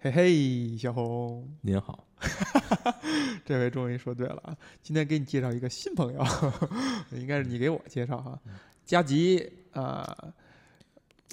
[0.00, 2.06] 嘿嘿，小红，您好，
[3.44, 4.56] 这回终于说对了啊！
[4.80, 6.24] 今天给你介绍一个新朋友，
[7.10, 8.38] 应该是你给我介绍哈，
[8.84, 10.16] 佳吉啊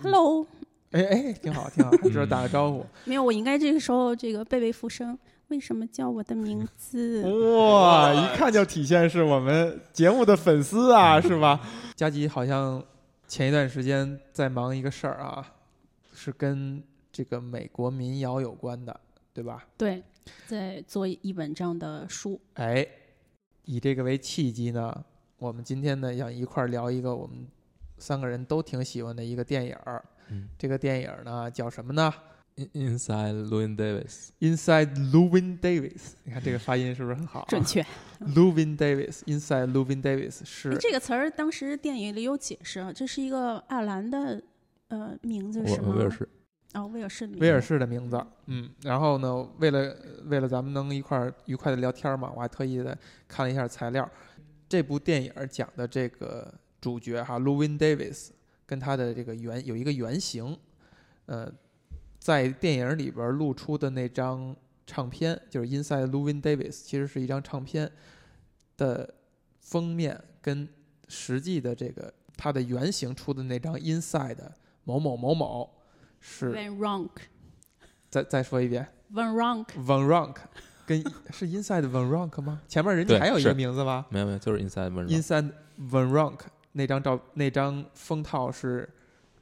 [0.01, 0.47] ，Hello，
[0.89, 5.15] 哎哎，挺好挺好，还知道打个招呼，没有，我应该这个时候这个贝贝复生。
[5.49, 7.21] 为什么叫我的名字？
[7.55, 11.61] 哇，一看就体现是我们节目的粉丝啊，是吧？
[11.95, 12.83] 佳吉好像
[13.27, 15.53] 前一段时间在忙一个事儿啊，
[16.15, 16.83] 是跟
[17.15, 18.99] 这个美国民谣有关的，
[19.33, 19.65] 对吧？
[19.77, 20.03] 对，
[20.47, 22.37] 在做一本这样的书。
[22.55, 22.85] 哎，
[23.63, 25.05] 以这个为契机呢，
[25.37, 27.47] 我们今天呢要一块儿聊一个我们
[27.97, 30.03] 三个人都挺喜欢的一个电影儿。
[30.27, 32.13] 嗯这个电影儿呢叫什么呢
[32.55, 36.15] In-，Inside Llewyn Davis，？Inside Llewyn Davis。
[36.25, 37.45] 你看这个发音是不是很好、啊？
[37.47, 37.81] 准确。
[38.35, 44.43] Llewyn Davis，Inside Llewyn Davis 是哎这个词儿当时电影里有解释啊，这是一个爱尔兰的
[44.89, 45.89] 呃名字是吗？
[45.89, 46.27] 我威尔士，
[46.75, 47.45] 哦，威尔士的名字。
[47.45, 48.25] 威尔士的名字。
[48.47, 52.95] 嗯，然后呢，为了为了咱们能一块儿愉快的聊天嘛，我还特意的
[53.27, 54.07] 看了一下材料。
[54.67, 58.29] 这部电影儿讲的这个主角哈，Llewyn Davis
[58.65, 60.57] 跟他的这个原有一个原型，
[61.27, 61.49] 呃，
[62.19, 64.55] 在电影里边儿露出的那张
[64.85, 67.89] 唱片，就是 Inside Llewyn Davis，其实是一张唱片
[68.75, 69.13] 的
[69.61, 70.67] 封面跟
[71.07, 74.37] 实际的这个他的原型出的那张 Inside
[74.83, 75.69] 某某某某
[76.19, 77.09] 是 Van Ronk。
[78.09, 79.65] 再再说一遍 Van Ronk。
[79.85, 80.35] ，Van Ronk
[80.85, 82.61] 跟 是 Inside Van Ronk 吗？
[82.67, 85.07] 前面人家还有一个名字吗没有没有，就是 Inside Llewyn。
[85.07, 85.51] ？Inside
[85.89, 86.39] Van Ronk
[86.73, 88.89] 那张照那张封套是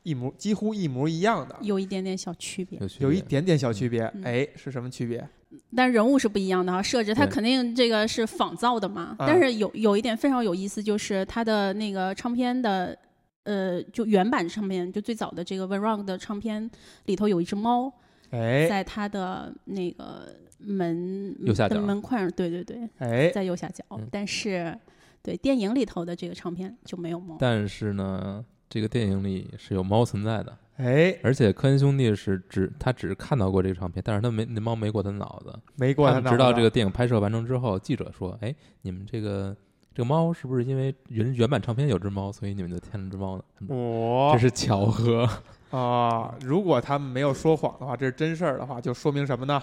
[0.04, 4.04] 一模几乎一模一样的，有一点点小区别，有一点点小区别。
[4.16, 5.28] 嗯哎，是什么区别？
[5.76, 6.82] 但人物是不一样的哈。
[6.82, 12.98] 设置它肯定这个是仿造的嘛，嗯但是有有一点非常有意思，就是它的那个唱片的。
[13.44, 16.70] 呃，就原版唱片，就最早的这个 Van Ronk 的唱片
[17.06, 17.92] 里头有一只猫，
[18.30, 23.84] 哎在它的那个门右下角的门框上，对对对，哎，在右下角。
[23.92, 24.78] 嗯但是，
[25.22, 27.36] 对电影里头的这个唱片就没有猫。
[27.40, 35.54] 但是呢，这个电影里是有猫存在的，哎，而且科恩兄弟是只他只看到过这个唱片，但是他没那猫没过他脑子。
[35.76, 39.56] 没过他他脑子直到这个电影拍摄完成之后，记者说：“哎，你们这个
[39.94, 45.30] 这个猫是不是因为原原版唱片有只猫，所以你们就添了只猫呢？”哦这是巧合。
[45.70, 49.62] 啊，如果他们没有说谎的话，这是真事儿的话，就说明什么呢？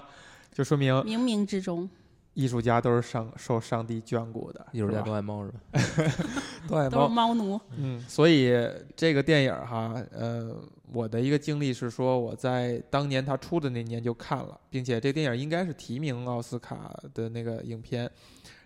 [0.52, 1.88] 就说明冥冥之中，
[2.34, 5.60] 艺术家都是上受上帝眷顾的，艺术家都爱猫是吧？
[5.72, 5.78] 都
[6.82, 7.34] 是都爱猫。
[7.34, 7.60] 奴。
[7.76, 8.52] 嗯，所以
[8.96, 10.52] 这个电影哈，呃，
[10.92, 18.10] 我的一个经历是说，我在当年他出的那年就看了，并且这电影应该是提名奥斯卡的那个影片。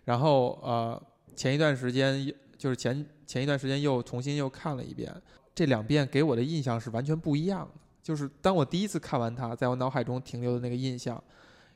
[0.04, 1.02] 然后呃，
[1.34, 5.14] 前一段时间就是前前一段时间又重新又看了一遍，
[5.54, 7.80] 这两遍给我的印象是完全不一样的。
[8.02, 11.22] 就是当我第一次看完它，在我脑海中停留的那个印象，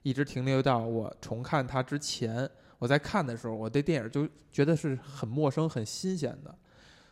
[0.03, 2.49] 一直停留到我重看它之前，
[2.79, 6.55] 我在看的时候，我对电影就觉得是很陌生、很新鲜的。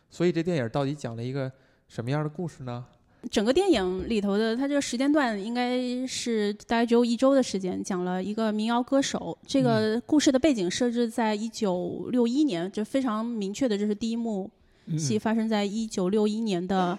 [0.09, 1.51] 所以这电影到底讲了一个
[1.87, 2.85] 什么样的故事呢？
[3.29, 9.37] 整个电影里头的，它这个时间段应该是大概只有一周的时间，讲了一个民谣歌手。
[9.45, 14.49] 这个故事的背景设置在一九六一年，就非常明确的，这是第一幕
[14.97, 16.97] 戏发生在一九六一年的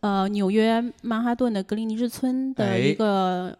[0.00, 3.56] 呃纽约曼哈顿的格林尼治村的哎一个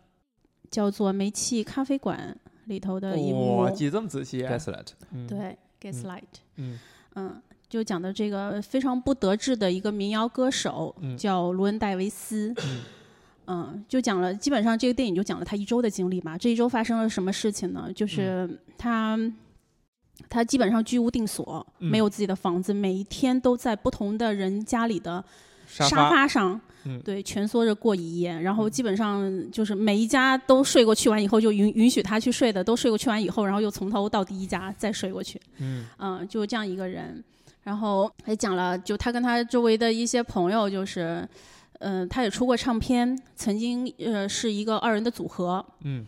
[0.71, 2.37] 叫做煤气咖啡馆
[2.67, 3.59] 里头的一幕。
[3.59, 4.43] 哇，记得这么仔细。
[4.43, 6.23] Gaslight，嗯，对，Gaslight。
[6.57, 6.79] 嗯
[7.15, 12.55] 嗯，就讲的这个非常不得志的一个民谣歌手，嗯叫卢恩戴维斯。
[13.49, 16.37] 嗯就讲了，基本上这个电影就讲了他一周的经历嘛。
[16.37, 17.91] 这一周发生了什么事情呢？
[17.95, 19.19] 就是他。
[20.31, 25.23] 他基本上居无定所，嗯没有自己的房子，每一天都在不同的人家里的
[25.67, 28.33] 沙沙发上，嗯对，蜷缩着过一夜。
[28.41, 35.39] 然后基本上就是每一家都睡过去完以后，就允允许他去睡的，都睡过去完以后，然后又从头到第一家再睡过去。
[35.59, 37.23] 嗯嗯，就这样一个人，
[37.67, 41.29] 然后还讲了，就他跟他周围的一些朋友，就是，
[41.81, 46.07] 嗯、他也出过唱片，曾经呃是一个二人的组合，嗯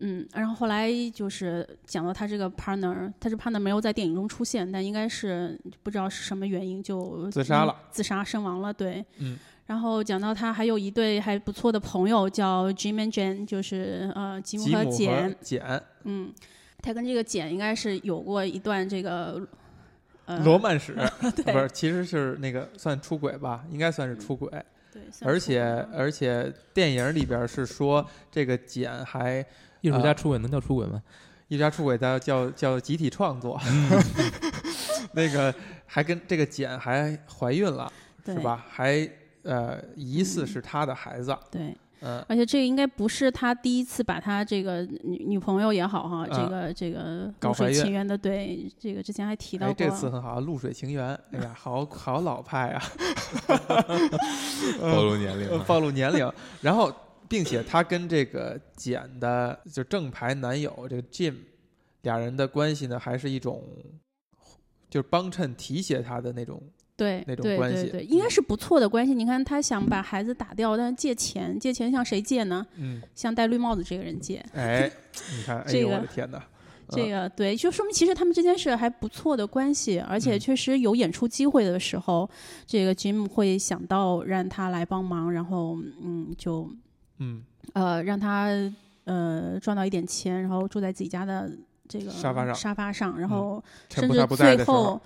[0.00, 16.32] 嗯，然后后来就是讲到他这个 partner，他这 partner 没有在电影中出现，但应该是不知道是什么原因就自杀了嗯自杀身亡了，对，嗯，然后讲到他还有一对还不错的朋友叫 Jim and Jane，就是呃吉姆和简，简嗯，
[16.82, 19.40] 他跟这个简应该是有过一段这个。
[20.26, 20.94] 呃，罗曼史，
[21.34, 21.52] 对。
[21.52, 24.50] 不是，其实是那个算出轨吧，应该算是出轨。
[24.92, 25.62] 对，而且
[25.94, 29.44] 而且电影里边是说这个简还
[29.80, 31.02] 艺术啊家出轨能叫出轨吗？
[31.48, 33.60] 艺术家出轨叫叫叫集体创作，
[35.12, 35.54] 那个
[35.86, 37.90] 还跟这个简还怀孕了，
[38.24, 38.64] 是吧？
[38.68, 39.08] 还
[39.42, 49.86] 呃疑似是他的孩子，对，嗯而且这个应该不是他第一次把他这个女女朋友也好哈，这啊个这个露水情缘的，对这个之前还提到哎，过。
[49.86, 51.18] 这次很好，露水情缘。
[51.32, 52.82] 哎呀，好好老派啊，
[54.80, 56.32] 暴露年龄暴露年龄。
[56.60, 56.92] 然后，
[57.28, 61.34] 并且他跟这个简的就正牌男友这个 Jim
[62.02, 63.64] 俩人的关系呢，还是一种
[64.88, 66.62] 就是帮衬提携他的那种。
[66.96, 69.12] 对那种关系对对对，应该嗯是不错的关系。
[69.12, 72.66] 你看，他想把孩子打掉，但是借钱，借钱向谁借呢？
[72.76, 74.44] 嗯，向戴绿帽子这个人借。
[74.54, 74.90] 哎，
[75.36, 76.42] 你看，哎呦，我这个的天哪！
[76.88, 82.30] 这个对，就说明其实他们之间是还不错的关系，而且嗯确实有演出机会的时候，
[82.64, 86.70] 这个 Jim 会想到让他来帮忙，然后嗯，就
[87.18, 87.42] 嗯，
[87.72, 88.48] 呃让他
[89.02, 91.50] 呃赚到一点钱，然后住在自己家的
[91.88, 93.60] 这个沙发上沙发上，然后
[93.90, 95.02] 甚至最后候，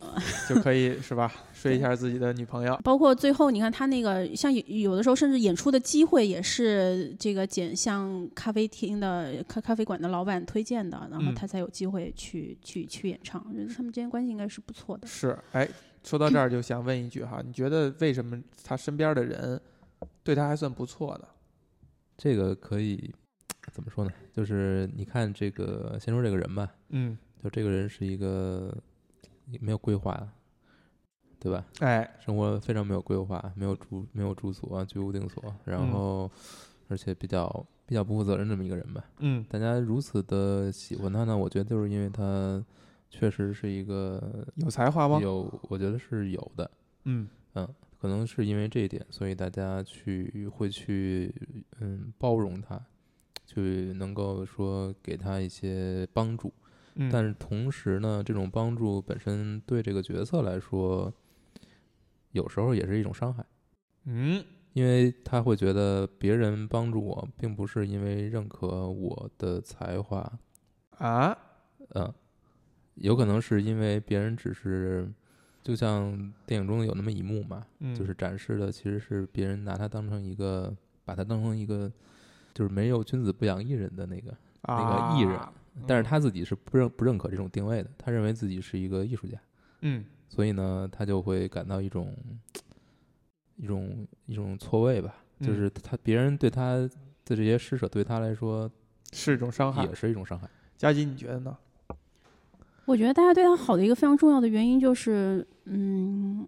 [0.48, 1.32] 就可以是吧？
[1.52, 2.78] 睡一下自己的女朋友。
[2.84, 13.44] 包括最后，你看他那个像有有的时候，甚至演出的机会也是这个简向咖啡厅的咖咖啡馆的老板推荐的，然后嗯他才有机会去、去去演唱。
[13.48, 15.06] 我觉得他们之间关系应该是不错的。
[15.06, 15.68] 是，哎，
[16.02, 19.60] 说到这儿就想问一句哈，你觉得为什么他身边的人
[20.22, 21.26] 对他还算不错呢？
[22.16, 23.12] 这个可以
[23.72, 24.10] 怎么说呢？
[24.32, 28.76] 就是你看这个，先说这个人吧，嗯，就这个人是一个
[29.60, 30.28] 没有规划，
[31.38, 31.64] 对吧？
[31.80, 36.30] 哎，生活非常没有规划，没有住没有住所，居无定所，然嗯后
[36.88, 39.04] 而且比较比较不负责任这么一个人吧。
[39.18, 42.64] 嗯大家如此的喜欢他呢，我觉得就是因为他
[43.10, 45.18] 确实是一个有才华吗？
[45.20, 46.70] 有，我觉得是有的，
[47.04, 47.28] 嗯
[47.98, 51.34] 可能是因为这一点，所以大家去会去
[51.80, 52.78] 嗯包容他，
[53.46, 56.52] 去能够说给他一些帮助。
[56.94, 61.12] 嗯，但是同时呢，这种帮助本身对这个角色来说，
[62.32, 63.44] 有时候也是一种伤害，
[64.04, 64.44] 嗯。
[64.74, 70.28] 因为他会觉得别人帮助我，并不是因为认可我的才华，
[70.98, 71.38] 啊，
[71.90, 72.12] 嗯，
[72.96, 75.08] 有可能是因为别人只是，
[75.62, 76.10] 就像
[76.44, 81.88] 电影中有那么一幕嘛，嗯，就是展示的其实是别人拿他当成一个，把他当成一个，
[82.52, 85.52] 就是没有君子不养艺人的那个，那个艺人啊
[85.86, 89.38] 但是他自己是不认不认可这种定位的，他认为自己是一个艺术家，
[89.80, 92.14] 嗯所以呢，他就会感到一种
[93.56, 96.74] 一种一种错位吧，就嗯是他别人对他
[97.24, 98.70] 的这些施舍对他来说
[99.12, 99.94] 是一种伤害也。
[99.94, 100.48] 是一种伤害。
[100.76, 101.56] 佳琪，你觉得呢？
[102.84, 106.46] 我觉得大家对他好的一个非常重要的原因就是，嗯，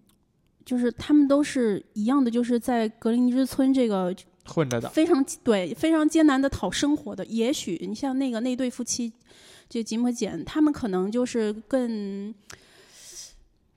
[0.63, 4.15] 就是他们都是一样的，就是在格林尼治村这个
[4.47, 7.25] 混着的，非常对非常艰难的讨生活的。
[7.25, 9.11] 也许你像那个那对夫妻，
[9.69, 12.33] 这吉姆和简，他们可能就是更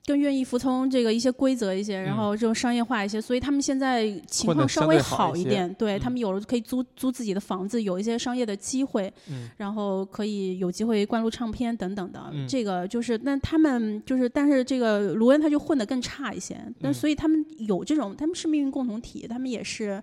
[0.03, 5.71] 更愿意服从这个一些规则一些，然嗯后这种商业化一些，所以他们现在情况稍微好一点。
[5.75, 12.29] 对、嗯他们有了可以租租自己的房子，有一些商业的机会，嗯然后可以有机会灌录唱片等等的。
[12.33, 16.59] 嗯这个就是，但他们就是，但是这个卢恩他就混得更差一些。
[16.81, 20.01] 但嗯所以他们有这种，他们是命运共同体，他们也是。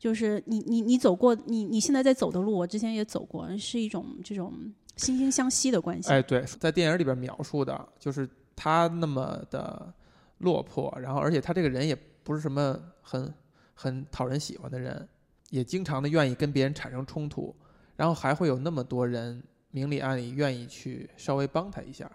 [0.00, 4.50] 就是你你你走过你你现在在走的路，我之前也走过，是一种这种
[4.96, 6.08] 惺惺相惜的关系。
[6.08, 8.26] 哎，对，在电影里边描述的就是
[8.56, 9.92] 他那么的
[10.38, 11.94] 落魄，然后而且他这个人也
[12.24, 13.32] 不是什么很
[13.74, 15.06] 很讨人喜欢的人，
[15.50, 17.54] 也经常的愿意跟别人产生冲突，
[17.94, 22.10] 然后还会有那么多人明里暗里愿意去稍微帮他一下，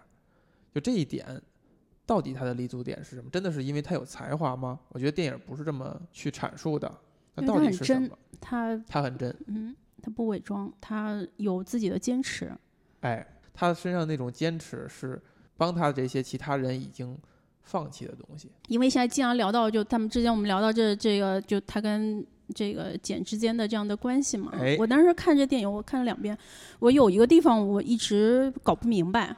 [0.74, 1.40] 就这一点。
[2.04, 3.28] 到底他的立足点是什么？
[3.30, 4.78] 真的是因为他有才华吗？
[4.90, 6.88] 我觉得电影不是这么去阐述的。
[7.36, 8.18] 那因为到他很真底是什么？
[8.40, 12.50] 他他很真，嗯，他不伪装，他有自己的坚持。
[13.00, 15.20] 哎，他身上那种坚持是
[15.56, 17.16] 帮他这些其他人已经
[17.62, 18.50] 放弃的东西。
[18.68, 22.24] 因为现在既然聊到就他们之间，我们聊到这这个就他跟
[22.54, 24.52] 这个简之间的这样的关系嘛。
[24.54, 26.36] 哎我当时看这电影，我看了两遍，
[26.78, 29.34] 我有一个地方我一直搞不明白，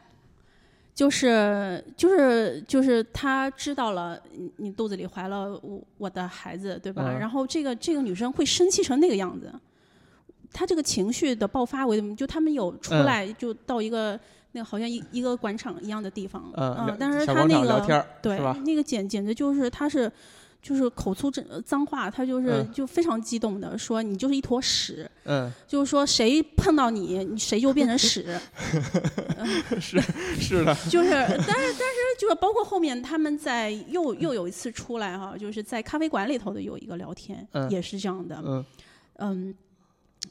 [0.99, 7.05] 就是就是就是他知道了你你肚子里怀了我我的孩子，对吧？
[7.07, 9.49] 嗯然后这个这个女生会生气成那个样子。
[10.53, 12.17] 她这个情绪的爆发，为什么？
[12.17, 14.19] 就他们有出嗯来，就到一个、
[14.51, 18.57] 那个好像一一个广场一样的地方，嗯，聊但是小广他那个场聊天儿对是吧？
[18.67, 20.11] 那个简简直就是他是。
[20.69, 22.73] 就是口出这脏话，他就是嗯。
[22.73, 28.39] 就非常激动的说你就是一坨屎，嗯，就是说谁碰到你，你谁就变成屎，
[29.81, 29.99] 是
[30.39, 37.71] 是的，就是但是但是就是包括后面他们在又又有一次出来哈，就是在咖啡馆里头的有一个聊天，嗯。
[37.71, 38.65] 也是这样的，嗯。
[39.21, 39.55] 嗯，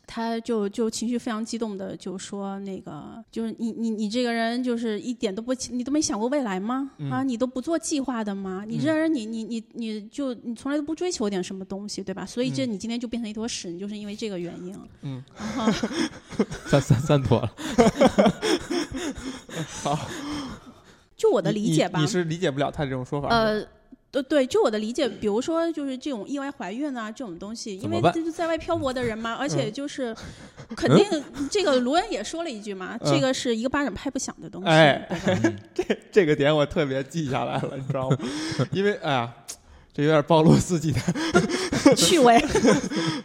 [0.06, 6.90] 他就就情绪非常激动的就说那个就是你你你这个人就是一点都不你都没想过未来吗？
[7.12, 8.64] 啊，你都不做计划的吗？
[8.66, 12.26] 你这人你你你你就你从来都不追求点什么东西，对吧？
[12.26, 14.76] 所以这你今天就变成一坨屎，你就是因为这个原因。
[15.02, 15.24] 嗯，
[16.66, 17.54] 三三三坨了。
[19.84, 20.08] 好，
[21.16, 23.28] 就我的理解吧你，是理解不了他这种说法。
[23.30, 23.70] 是吧，
[24.12, 24.24] 呃。
[24.24, 30.16] 对对，就我的理解，比如说就是这种意外怀孕啊这种东西，因为怎么办这是在外漂泊的人嘛，而嗯且就是
[30.76, 35.08] 肯定这个卢恩也说了一句嘛，这嗯个是一个巴掌拍不响的东西，哎
[35.74, 35.84] 这？
[36.12, 38.18] 这个点我特别记下来了，你知道吗？
[38.72, 39.34] 因为哎呀，
[39.94, 41.00] 这有点暴露自己的，
[41.96, 42.36] 趣味，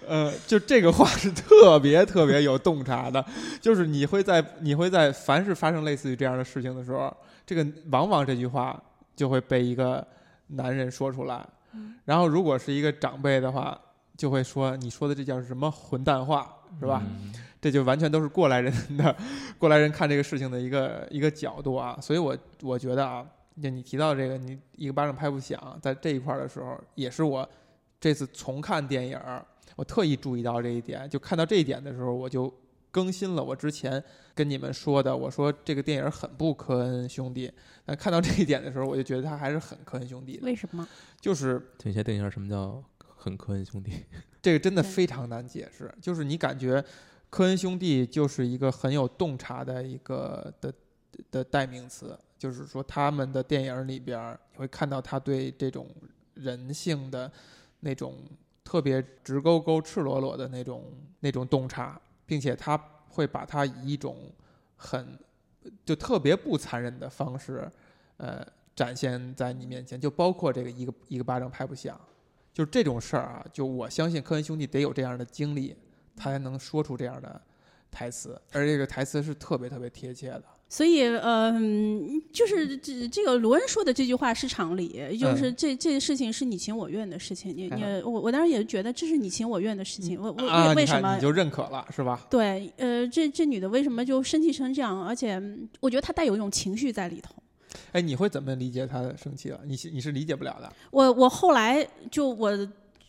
[0.07, 3.25] 呃，就这个话是特别特别有洞察的，
[3.61, 7.15] 就是你会在你会在凡是发生类似于这样的事情的时候，
[7.47, 8.79] 这个往往这句话
[9.17, 10.07] 就会被一个
[10.53, 11.47] 男人说出来，
[12.05, 13.79] 然后如果是一个长辈的话，
[14.17, 17.03] 就会说你说的这叫什么混蛋话，是吧？
[17.05, 17.33] 嗯。
[17.63, 19.17] 这就完全都是过来人的
[19.57, 23.25] 过来人看这个事情的一个一个角度啊，所以我我觉得啊，
[23.63, 27.49] 就你提到这个，你一个巴掌拍不响，在这一块儿的时候，也是我
[28.01, 32.53] 这次重看电影儿，我特意注意到这一点，就看到这一点的时候，我就
[32.93, 34.01] 更新了我之前
[34.35, 37.51] 跟你们说的，我说这个电影很不科恩兄弟，
[37.85, 40.87] 但看到这一点的时候，我就觉得他还是很科恩兄弟的，为什么？
[41.21, 43.93] 就是请先定一下什么叫很科恩兄弟。
[44.43, 46.85] 这个真的非常难解释，就是你感觉
[47.31, 50.73] 科恩兄弟就是一个很有洞察的一个的
[51.31, 55.89] 的代名词，就是说他们的电影里边，你会看到他对这种
[56.35, 57.31] 人性的
[57.81, 58.19] 那种
[58.65, 60.85] 特别直勾勾、赤裸裸的那种
[61.21, 62.01] 那种洞察，
[62.33, 64.17] 并且他会把它以一种
[64.75, 65.19] 很
[65.85, 67.71] 就特别不残忍的方式，
[68.17, 68.43] 呃，
[68.75, 72.01] 展现在你面前，就包括这个一个一个巴掌拍不响。
[72.55, 75.77] 就这种事儿啊，就我相信科恩兄弟得有这样的经历，
[76.17, 77.39] 他才能说出这样的
[77.91, 80.45] 台词，而这个台词是特别特别贴切的。
[80.73, 87.55] 所以，呃，嗯就是这这个罗恩说的这句话是常理，就是这这事情是你情我愿的事情。
[87.55, 90.19] 你你我我当时也觉得这是你情我愿的事情。
[90.19, 91.21] 我我啊，为为什么你你？
[91.21, 92.27] 就认可了是吧？
[92.31, 95.07] 对，呃，这这女的为什么就生气成这样？
[95.07, 97.35] 而且嗯我觉得她带有一种情绪在里头。
[97.93, 99.61] 哎，你会怎么理解他生气了？
[99.67, 100.73] 你是你是理解不了的。
[100.91, 102.51] 我我后来就我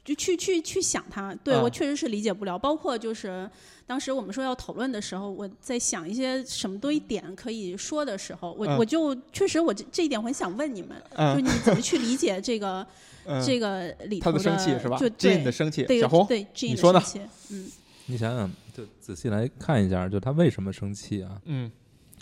[0.03, 1.61] 就去去去想它，对、啊。
[1.61, 2.57] 我确实是理解不了。
[2.57, 3.49] 包括就是
[3.85, 8.77] 当时我们说要讨论的时候，我在想一些什么多一点可以说的时候，我、嗯。
[8.77, 12.85] 我就确实我这这一点我很想问你们，就嗯你怎么去理解这个、
[13.25, 14.97] 嗯，这个里头他的生气是吧？
[14.97, 17.71] 就？Jane 对的生气，对小红，对 Jane 的你说呢生气嗯，
[18.07, 21.41] 你想想，就仔细来看一下，就他为什么生气啊？
[21.45, 21.71] 嗯。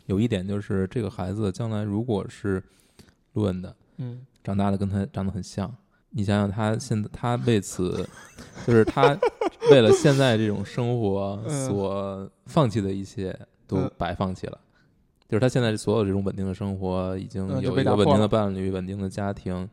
[0.08, 2.62] 有一点就是，这个孩子将来如果是
[3.34, 4.26] 路恩的，嗯。
[4.44, 5.74] 长大的跟他长得很像，
[6.12, 8.08] 你想想他现在他为此，
[8.68, 9.18] 就是他
[9.72, 14.60] 为了现在这种生活嗯所放弃的一切都嗯白放弃了。
[15.28, 19.70] 就是他现在所有这种稳定的生活，已经有一个稳定的伴侣、稳定的家庭，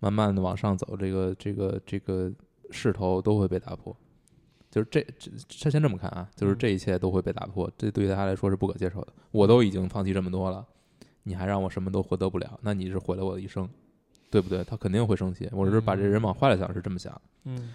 [0.00, 2.28] 慢慢的往上走，这个这个这个
[2.72, 3.96] 势头都会被打破。
[4.68, 5.30] 就是这这
[5.62, 9.12] 他先这么看啊，就是嗯这一切都会被打破，这对于他来说是不可接受的。
[9.30, 10.66] 我都已经放弃这么多了，
[11.22, 13.68] 你还让我什么都获得不了，那你是毁了我的一生，
[14.30, 14.62] 对不对？
[14.64, 15.48] 他肯定会生气。
[15.52, 17.20] 我是把这人往坏了想，是这么想。
[17.44, 17.72] 嗯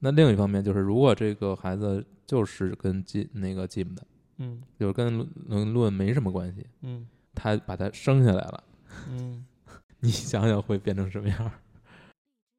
[0.00, 4.02] 那另一方面就是，如果这个孩子就是跟金那个 Jim 的，
[4.36, 8.64] 嗯就是跟跟论没什么关系，嗯他把他生下来了，
[9.10, 9.44] 嗯，
[9.98, 11.50] 你想想会变成什么样？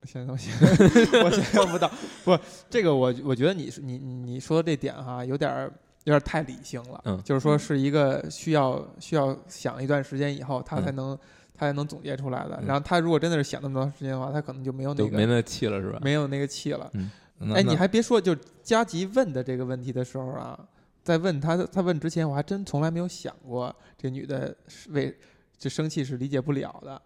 [0.02, 1.90] 我想想，我想 我想象不到。
[2.26, 2.38] 不，
[2.70, 5.64] 这个我我觉得你是你你你说的这点哈，有点儿
[6.04, 7.02] 有点儿太理性了。
[7.06, 11.20] 嗯就是说是一个需要需要想一段时间以后，他才嗯能、
[11.60, 12.58] 他才能总结出来的。
[12.62, 16.00] 嗯然后他如果真的是想那么长时间的话，他可能就没有那个都没那气了是吧？
[16.02, 16.90] 没有那个气了。
[16.94, 17.12] 嗯
[17.54, 20.60] 哎，你还别说，就加急问的这个问题的时候啊，
[21.04, 25.18] 在问他他问之前，我还真从来没有想过这女的是为
[25.58, 27.02] 这生气是理解不了的，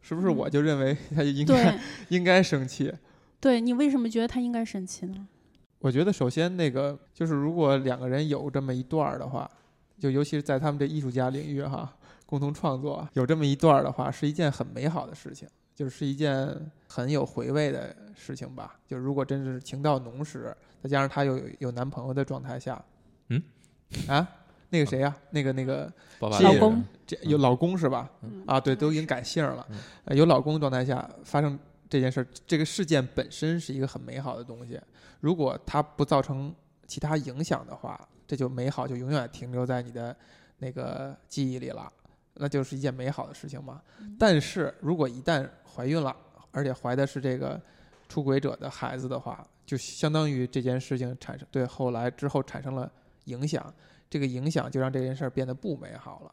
[0.00, 0.28] 是不是？
[0.28, 1.80] 嗯我就认为她就应该对
[2.10, 2.92] 应该生气。
[3.40, 5.26] 对，你为什么觉得她应该生气呢？
[5.80, 9.50] 我觉得首先那个就是，如果两个人有这么一段儿的话，
[9.98, 11.92] 就尤其是在他们这艺术家领域哈，
[12.32, 16.48] 共同创作有这么一段儿的话，是一件很美好的事情，就是一件
[16.88, 18.74] 很有回味的事情吧。
[18.86, 22.82] 就如果真是情到浓时，再加上她有有男朋友的状态下，
[23.28, 23.42] 嗯，
[24.08, 24.26] 啊，
[24.70, 28.10] 那个谁呀、那个那个 老公这有老公是吧？
[28.22, 29.78] 嗯啊，对，都已经改姓了嗯。
[30.06, 31.58] 呃有老公状态下发生
[31.90, 34.80] 这件事儿，这个事件本身是一个很美好的东西。
[35.20, 36.54] 如果它不造成
[36.86, 40.16] 其他影响的话，这就美好就永远停留在你的
[40.56, 41.92] 那个记忆里了，
[42.34, 43.80] 那就是一件美好的事情嘛。
[44.18, 46.14] 但是如果一旦怀孕了，
[46.50, 47.60] 而且怀的是这个
[48.08, 52.90] 出轨者的孩子的话，就相当于这件事情产生对后来之后产生了
[53.24, 53.72] 影响，
[54.10, 56.32] 这个影响就让这件事儿变得不美好了，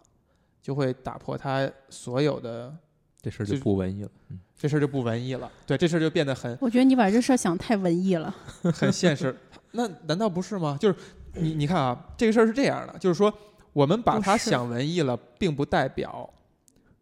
[0.61, 2.75] 就会打破他所有的
[3.21, 4.11] 这事儿就就不文艺了。
[4.29, 8.33] 嗯，这事儿就不文艺了，对，这事儿就变得很我觉得你把这事儿想太文艺了。
[8.73, 9.35] 很现实。
[9.71, 10.77] 那难道不是吗？
[10.81, 10.95] 就是
[11.35, 13.31] 你你看啊，这个事儿是这样的，就是说
[13.73, 16.29] 我们把它想文艺了，并不代表，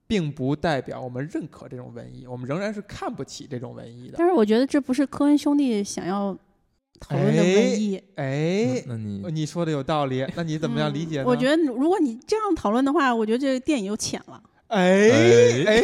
[0.06, 4.16] 并不代表我们认可这种文艺，我们仍然是看不起这种文艺的。
[4.18, 6.38] 但是我觉得这不是科恩兄弟想要
[7.00, 8.02] 讨论的文艺。
[8.16, 11.24] 哎，那你你说的有道理， 那你怎么样理解呢？
[11.24, 14.42] 嗯我觉得如果你这样讨论的话，我觉得这个电影就浅了。
[14.68, 15.82] 哎哎哎，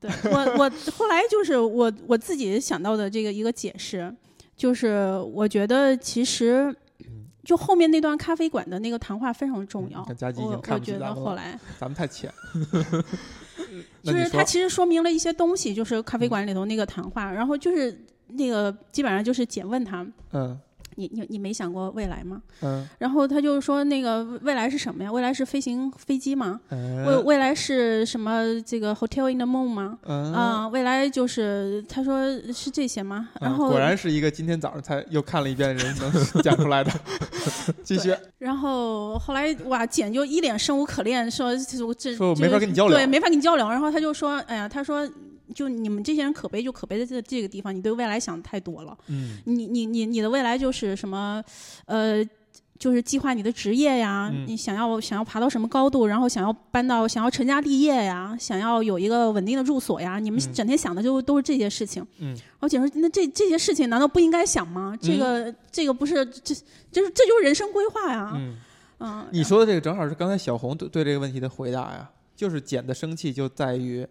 [0.00, 4.14] 对我，我后来就是我我自己想到的这个一个解释，
[4.56, 6.74] 就是我觉得其实
[7.44, 10.04] 就后面那段咖啡馆的那个谈话非常重要。
[10.08, 12.32] 嗯看已我经看我觉得后来咱们太浅。
[14.02, 17.96] 就是那你说它其实说明了一些东西，就是咖啡馆里头那个谈话，然后就是
[18.28, 20.58] 那个基本上就是简问他，嗯
[20.96, 22.42] 你你你没想过未来吗？
[22.62, 25.10] 嗯然后他就说那个未来是什么呀？
[25.10, 26.60] 未来是飞行飞机吗？
[26.70, 28.42] 未嗯未来是什么？
[28.64, 29.98] 这个 Hotel in the Moon 吗？
[30.02, 33.28] 嗯啊、未来就是他说是这些吗？
[33.40, 36.90] 然后果然是一个今天早上才又看了一遍的人能讲出来的。
[37.82, 43.68] 继续，然后后来哇，简就一脸生无可恋，说这我这说我这没法跟你交流对，没法跟你交流。
[43.68, 45.08] 然后他就说，哎呀，他说
[45.52, 48.96] 就你们这些人可悲就可悲在这这个地方，你对未来想的太多了。
[49.08, 51.42] 嗯你你你你的未来就是什么，
[51.86, 52.24] 呃。
[52.78, 62.04] 就是计划你的职业呀，嗯你想要想要爬到什么高度，然后想要搬到想要成家立业呀，想要有一个稳定的住所呀，你们嗯整天想的就都是这些事情。
[62.18, 64.98] 嗯然后姐说，那这这些事情难道不应该想吗？
[65.00, 66.52] 这个、这个不是这
[66.90, 68.32] 就是这就是人生规划呀。
[68.34, 68.56] 嗯，
[68.98, 74.04] 嗯，你说的这个正好是刚才小红对对这个问题的回答呀，就是简的生气就在于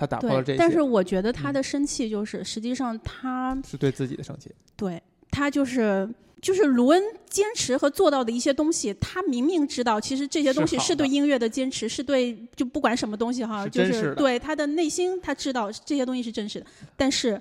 [0.00, 4.50] 他打破了这对，些，但是我觉得他嗯的生气就是，实际上他是对自己的生气。
[4.76, 6.08] 对他就是
[6.40, 16.66] 就是卢恩坚持和做到的一些东西，他明明知道，其实这些东西是对音乐的坚持，是对就不管什么东西哈，就是对他的内心他知道这些东西是真实的，
[16.96, 17.40] 但是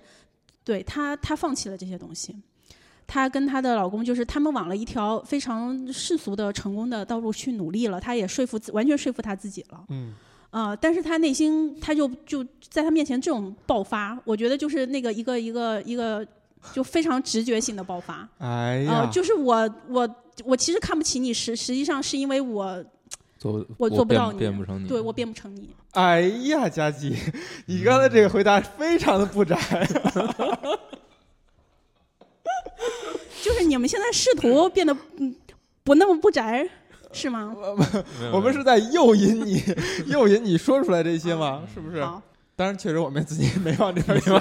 [0.63, 2.35] 对他他放弃了这些东西。
[3.11, 9.83] 她跟她的老公就是他们往了一条非常世俗的成功的道路去努力了，她也说服自完全说服她自己了。
[9.89, 10.13] 嗯
[10.51, 16.25] 呃，但是他内心他就就在他面前这种爆发，我觉得就是那个一个一个一个
[16.73, 18.27] 就非常直觉性的爆发。
[18.39, 22.83] 哎呃，呀，就是我我我其实看不起你，实实际上是因为我
[23.37, 24.87] 做我做不到你变不成你。
[24.87, 25.69] 对我变不成你。
[25.91, 27.15] 哎呀，佳琪，
[27.67, 29.55] 你刚才这个回答非常的不宅。
[33.41, 35.33] 就是你们现在试图变得嗯
[35.83, 36.69] 不那么不宅，
[37.11, 37.55] 是吗？
[38.31, 39.61] 我们是在诱引你，
[40.07, 41.67] 诱引你说出来这些吗？
[41.73, 41.99] 是不是？
[42.55, 44.39] 当然，确实我们自己没往这边想，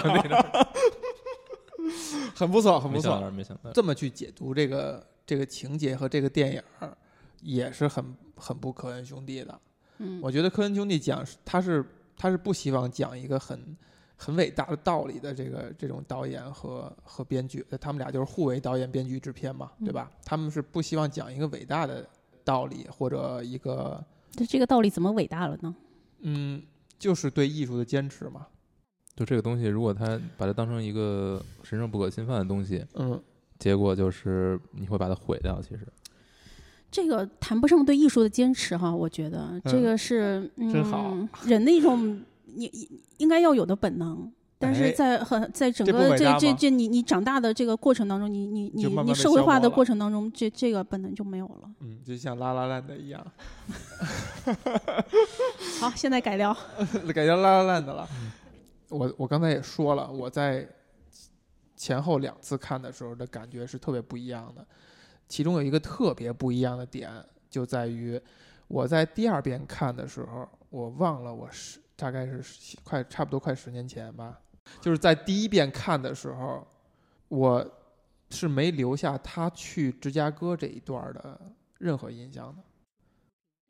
[2.34, 3.12] 很不错，很不错。
[3.12, 6.96] 没想到没想到这么去解读这个这个情节和这个电影儿，
[7.42, 8.04] 也是很
[8.36, 9.60] 很不科恩兄弟的。
[9.98, 11.84] 嗯，我觉得科恩兄弟讲是他是
[12.16, 13.76] 他是不希望讲一个很
[14.16, 20.10] 很伟大的道理的这个这种导演和和编剧，他们俩就是互为导演、编剧、制片嘛，对吧？
[20.24, 22.04] 他们是不希望讲一个伟大的
[22.48, 25.76] 道理或者一个这这个道理怎么伟大了呢？
[26.20, 26.62] 嗯，
[26.98, 28.46] 就是对艺术的坚持嘛。
[29.14, 33.22] 就这个东西，如果他把它当成一个神圣不可侵犯的东西，嗯，
[33.58, 35.60] 结果就是你会把它毁掉。
[35.60, 35.86] 其实，
[36.90, 44.32] 这个谈不上对艺术的坚持哈，我觉得这个是、嗯、真好人的一种你你应该要有的本能。
[44.58, 51.70] 但哎是在很在整个这这这你你长大的这个过程当中，你你你你社会化的过程当中，这这个本能就没有了。
[51.80, 53.24] 嗯，就像拉拉烂的一样，
[55.80, 56.56] 好，现在改掉。
[57.14, 58.08] 改聊拉拉烂的了。
[58.88, 60.66] 我我刚才也说了，我在
[61.76, 64.66] 前后两次看的时候的感觉是特别不一样的。
[65.28, 67.12] 其中有一个特别不一样的点，
[67.48, 68.20] 就在于
[68.66, 72.42] 我在第二遍看的时候，我忘了我是大概是
[72.82, 74.40] 快差不多快十年前吧，
[74.80, 76.66] 就是在第一遍看的时候，
[77.28, 77.66] 我
[78.30, 81.40] 是没留下他去芝加哥这一段的
[81.78, 82.62] 任何印象的。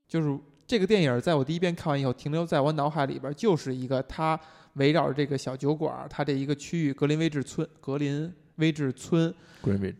[0.07, 4.39] 就是这个电影在我第一遍看完以后，停留在我脑海里边，就是一个他
[4.75, 9.95] 围绕着这个小酒馆，他这一个区域格林威治村，格林威治村，Greenwich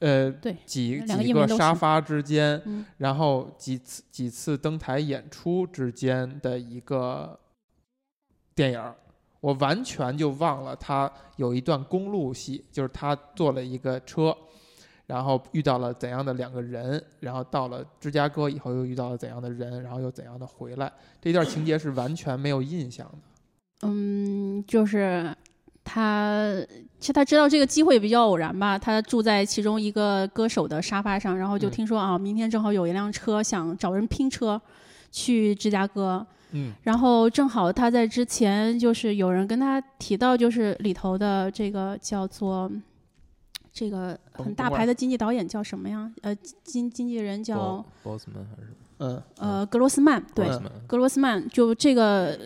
[0.00, 7.38] 呃，对几个几个沙发之间，嗯然后几次几次登台演出之间的一个
[8.54, 8.96] 电影儿，
[9.40, 14.36] 我完全就忘了他有一段公路戏，就是他坐了一个车，
[15.06, 23.18] 然后遇到了怎样的两个人，然后到了芝加哥以后又遇到了怎样的人，然后又怎样的回来，这段情节是完全没有印象的。
[23.82, 25.34] 嗯，就是
[25.84, 26.66] 他他
[27.00, 34.60] 其实他知道这个机会比较偶然吧，他住在其中一个歌手的沙发上，然后就嗯听说、啊，明天正好有一辆车想找人拼车
[35.10, 36.72] 去芝加哥，嗯。
[36.82, 42.70] 然后正好他在之前就是有人跟他提到，就是里头的这个叫做
[43.72, 46.10] 这个很大牌的经济导演叫什么呀？
[46.22, 46.34] 呃，
[46.64, 48.74] 经经纪人叫 Bossman 还是？
[48.98, 49.22] 嗯。
[49.38, 50.48] 呃格罗斯曼，对，
[50.86, 52.38] 格罗斯曼就这个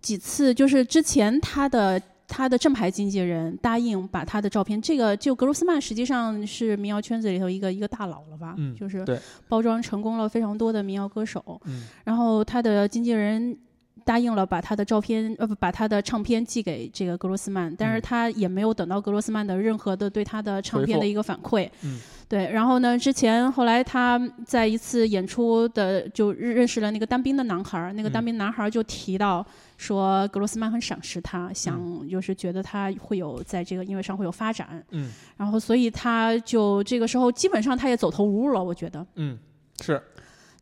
[0.00, 9.04] 几次，就是之前他的他的正牌经纪人答应把他的照片，这个就格罗斯曼实际上是民谣圈子里头一个一个大佬了吧，嗯就是
[9.48, 11.84] 包装成功了非常多的民谣歌手，嗯。
[12.04, 13.56] 然后他的经纪人。
[14.04, 18.02] 答应了把他的照片，呃不，把他的唱片寄给这个格罗斯曼，但是嗯。
[18.02, 21.68] 他也没有等到格罗斯曼的任何的对他的唱片的一个反馈。
[21.82, 21.98] 嗯。
[22.28, 29.44] 对，然后呢，之前后来他在一次演出的就认认识了那个当兵的男孩儿，那个当嗯兵男孩儿就提到
[29.76, 35.12] 说格罗斯曼很赏识嗯他，想就是觉得他会有在这个音乐上会有发展，嗯。
[35.36, 39.06] 然后所以他就这个时候基本上他也走投无路了，我觉得。
[39.16, 39.38] 嗯，
[39.80, 40.02] 是。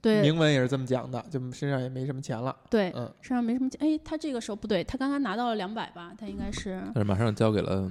[0.00, 0.20] 对。
[0.20, 2.54] 铭文也是这么讲的，就身上也没什么钱了。
[2.68, 3.10] 对，嗯。
[3.20, 3.80] 身上没什么钱。
[3.80, 7.90] 哎，他这个时候不对，他刚刚拿到了两百吧，他应该是但是马上交给了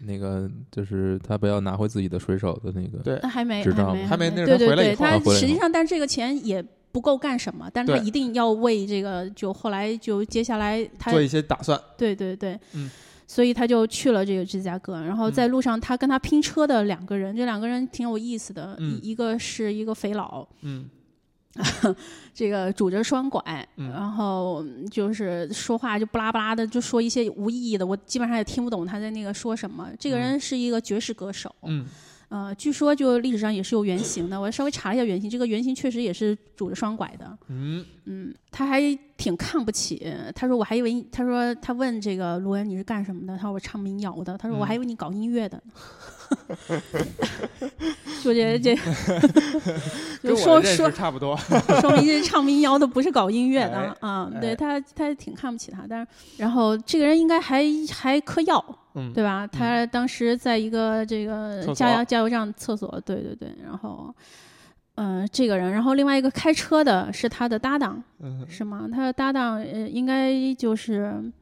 [0.00, 2.98] 那个，就是他不要拿回自己的水手的那个。
[2.98, 3.18] 对。
[3.20, 4.30] 他还没知道没还没。
[4.30, 11.76] 那是对对对，他实际上，但是这个钱也不够干什么，但是他一定要为这个，就后来就接下来他做一些打算。
[11.98, 12.88] 对对对，嗯，
[13.26, 15.32] 所以他就去了这个芝加哥，然后嗯。
[15.32, 19.00] 在路上他跟他拼车的两个人，这两个人挺有意思的，嗯。
[19.02, 20.88] 一一个是一个肥佬，嗯。
[22.32, 23.42] 这个拄着双拐，
[23.74, 23.90] 嗯。
[23.90, 29.90] 然后就是说话就不拉不拉的，就说一些无意义的，我基本上也听不懂他在那个说什么。
[29.98, 31.84] 这个人是一个爵士歌手，嗯
[32.34, 37.38] 呃，据说就历史上也是有原型的，我稍微查了一下原型，这个原型确实也是拄着双拐的。
[37.46, 38.80] 嗯嗯，他还
[39.16, 40.06] 挺看不起。
[40.34, 43.36] 他说我还以为，他说他问这个罗恩你是干什么的？
[43.36, 44.36] 他说我唱民谣的。
[44.38, 45.72] 他说我嗯还以为你搞音乐的呢。
[48.24, 48.74] 就这这，
[50.34, 51.36] 说我的认说识差不多。
[51.80, 54.30] 说明这唱民谣的不是搞音乐的哎啊。
[54.34, 56.06] 哎对他，他挺看不起他，但是
[56.38, 59.46] 然后这个人应该还还嗑药，嗯，对吧？
[59.46, 64.12] 他当时在一个这个加油加油站厕所，对对对，然后。
[64.96, 68.88] 嗯、这个人，然后另外一个开车的是他的搭档，嗯是吗？
[68.92, 71.32] 他的搭档呃，应该就是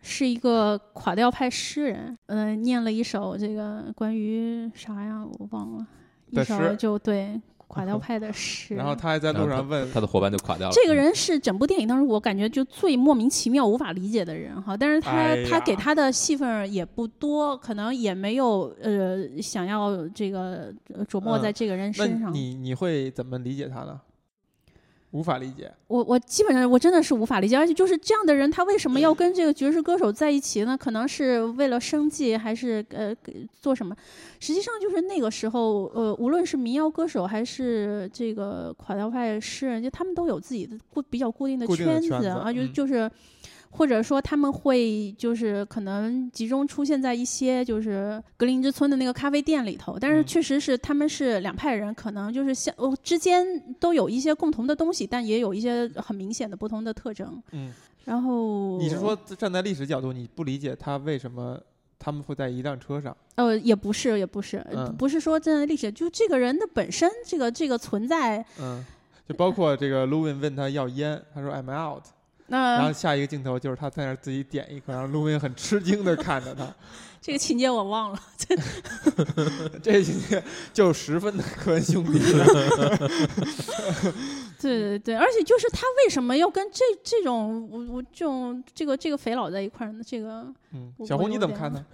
[0.00, 5.24] 是一个垮掉派诗人，呃，念了一首这个关于啥呀？
[5.38, 5.86] 我忘了，
[6.30, 7.40] 一首就对
[7.72, 8.74] 垮掉派的诗。
[8.74, 10.74] 然后他还在路上问他的伙伴就垮掉了。
[10.74, 22.32] 这个人是整部电影当中我感觉就最莫名其妙、无法理解的人哈，但是他、哎他给他的戏份也不多，可能也没有呃想要这个呃琢磨嗯在这个人身上。
[22.34, 23.98] 你你会怎么理解他呢？
[25.12, 25.72] 无法理解。
[25.86, 30.76] 我我基本上我真的是无法理解，而且就是这样的人，他为什么要跟这个爵士歌手在一起呢？
[30.76, 33.94] 可能是为了生计，还是呃给做什么？
[34.40, 43.10] 实际上就是那个时候，呃，无论是民谣歌手还是这个垮掉派诗人，就他们都有自己的固比较固定的圈圈子啊，就嗯就是。
[43.74, 53.44] 或者说他们会就是可能集中出现在一些就是格林之村的那个咖啡店里头，但是嗯确实是他们是两派人，可能就是相哦之间
[53.80, 57.42] 都有一些共同的东西，但也有一些很明显的不同的特征。
[57.52, 57.72] 嗯，
[58.04, 61.58] 然后你是说站在历史角度，你不理解他为什么
[61.98, 63.16] 他们会在一辆车上？
[63.36, 64.62] 呃也不是也不是、
[64.98, 68.84] 不是说站在历史，就这个人的本身这个这个存在，嗯，
[69.26, 72.02] 就包括这个 Louis 问他要烟，他说 I'm out，
[72.48, 76.66] 然后下一个镜头就是他在那儿自己点一颗，然后 Louis 很吃惊的看着他，
[77.20, 78.20] 这个情节我忘了。
[79.82, 82.18] 这情节就十分的科恩兄弟。
[84.60, 90.02] 对对对，而且就是他为什么要跟这这种我我这种这个这个肥佬在一块儿呢？
[90.06, 91.84] 这个嗯，小红你怎么看呢？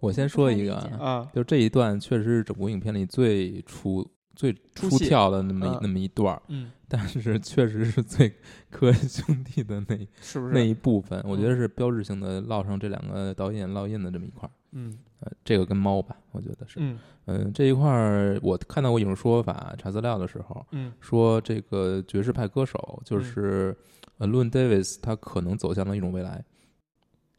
[0.00, 8.32] 我先说一个啊，啊，就这一段确实是整部影片里最出最出跳的那么那么一段儿，嗯，但是 确实是最
[8.70, 10.60] 科恩兄弟的那是不那？
[10.60, 14.52] 一部分，我觉嗯得是标志性的烙上这两个导演烙印的这么一块儿。
[14.76, 16.74] 嗯呃，这个跟猫吧，我觉得是。
[16.78, 23.76] 嗯嗯，这一块儿我看到过一种说法，查资料的时候嗯说，这个爵士派歌手就嗯是
[24.18, 26.44] 呃 l o n Davis，他可能走向了一种未来，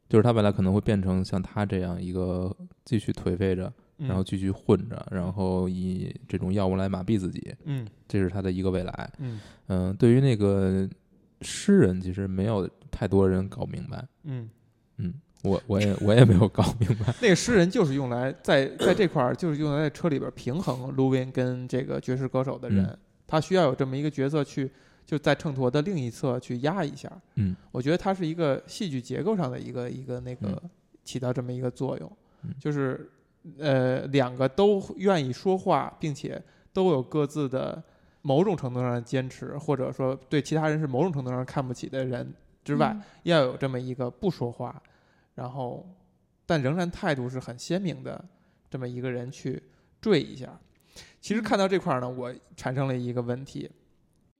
[0.10, 9.12] 就是他未来可能会变成像他这样一个继续颓废着，嗯，然后继续混着，然后以这种药物来麻痹自己，嗯这是他的一个未来。
[9.20, 10.88] 嗯嗯，对于那个
[11.42, 14.06] 诗人，其实没有太多人搞明白。
[14.24, 14.50] 嗯，
[14.98, 17.14] 嗯，我我也我也没有搞明白。
[17.22, 24.72] 那个诗人就是用来在在这块儿，就是用来在车里边平衡 Louis 跟这个爵士歌手的人，嗯他需要有这么一个角色去。
[25.06, 30.70] 就在秤砣的另一侧去压一下，嗯，我觉得它是一个戏剧结构上的一个一个那个、嗯
[31.04, 33.08] 起到这么一个作用嗯，就是
[33.60, 36.42] 呃两个都愿意说话，并且
[36.74, 37.84] 都有各自的
[38.22, 44.82] 某种程度上的坚持，或者说对其他人是某种程度上看不起的人之外，嗯要有这么一个不说话，
[45.36, 45.88] 然后
[46.46, 48.24] 但仍然态度是很鲜明的
[48.70, 49.62] 这么一个人去
[50.02, 50.60] 缀一下。
[51.22, 53.70] 其实看到这块儿呢，我产生了一个问题，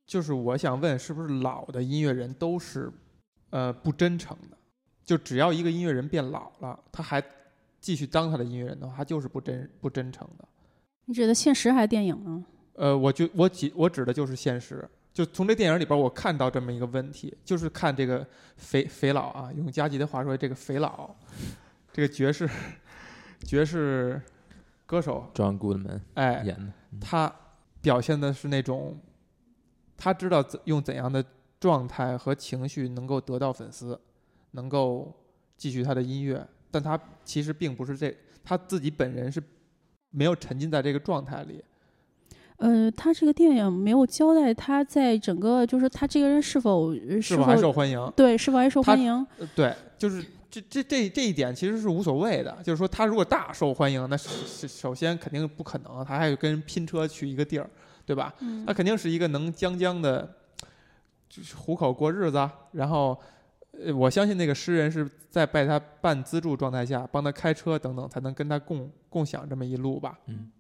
[0.06, 2.92] 就是我想问，是不是老的音乐人都是
[3.50, 4.58] 呃不真诚的？
[5.04, 7.24] 就只要一个音乐人变老了，他还
[7.86, 10.48] 继续当他的音乐人的话，他就是不真不真诚的。
[11.06, 12.44] 你指的现实还是电影呢？
[12.74, 21.16] 呃，我就我指我指的就是现实，就从这电影里边我看到这么一个问题，就是看这个肥肥佬啊，用加吉的话说，这个肥佬，
[21.94, 22.50] 这个爵士
[23.46, 24.20] 爵士
[24.88, 27.32] 歌手，John Goodman 哎，演的，他
[27.82, 29.00] 表现的是那种，
[29.96, 31.24] 他知道怎用怎样的
[31.60, 34.02] 状态和情绪能够得到粉丝，
[34.54, 35.14] 能够
[35.56, 39.42] 继续他的音乐，但他其实并不是这他自己本人是
[40.10, 41.64] 没有沉浸在这个状态里。
[42.58, 48.12] 呃，他这个电影没有交代他在整个就是他这个人是否呃是否还受欢迎？
[48.14, 49.26] 对是否还受欢迎？
[49.40, 52.58] 呃对，就是这这这这一点其实是无所谓的。
[52.62, 57.70] 就是说，他如果大受欢迎，那首先肯定不可能，他还有跟人拼车去一个地儿，
[58.06, 58.34] 对吧？
[58.42, 60.30] 嗯他肯定是一个能将将的，
[61.30, 62.54] 就是糊口过日子啊。
[62.74, 63.18] 然后，
[63.84, 70.20] 呃，我相信那个诗人是在拜他半资助状态下帮他开车等等，才能跟他共共享这么一路吧。
[70.28, 70.52] 嗯，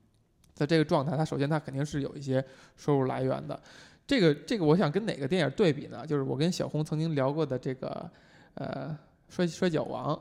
[0.54, 2.44] 在这个状态，他首先他肯定是有一些
[2.76, 3.60] 收入来源的。
[4.08, 6.06] 这个这个，我想跟哪个电影对比呢？
[6.06, 8.10] 就是我跟小红曾经聊过的这个，
[8.54, 8.96] 呃，
[9.30, 10.20] 摔摔跤王，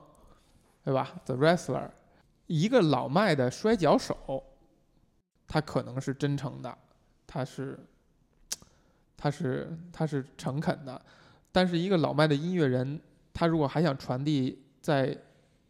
[0.82, 1.90] 对吧？The Wrestler，
[2.46, 4.42] 一个老迈的摔跤手，
[5.46, 6.78] 他可能是真诚的，
[7.26, 7.78] 他是，
[9.18, 11.02] 他是他是诚恳的，
[11.54, 13.00] 但是一个老迈的音乐人，
[13.32, 15.16] 他如果还想传递在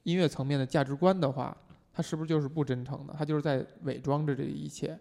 [0.04, 1.54] 音乐层面的价值观的话，
[1.92, 3.14] 他是不是就是不真诚的？
[3.18, 4.98] 他就是在伪装着这一切。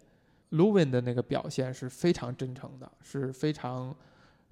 [0.50, 3.96] Lewin 的那个表现是非常真诚的，是非常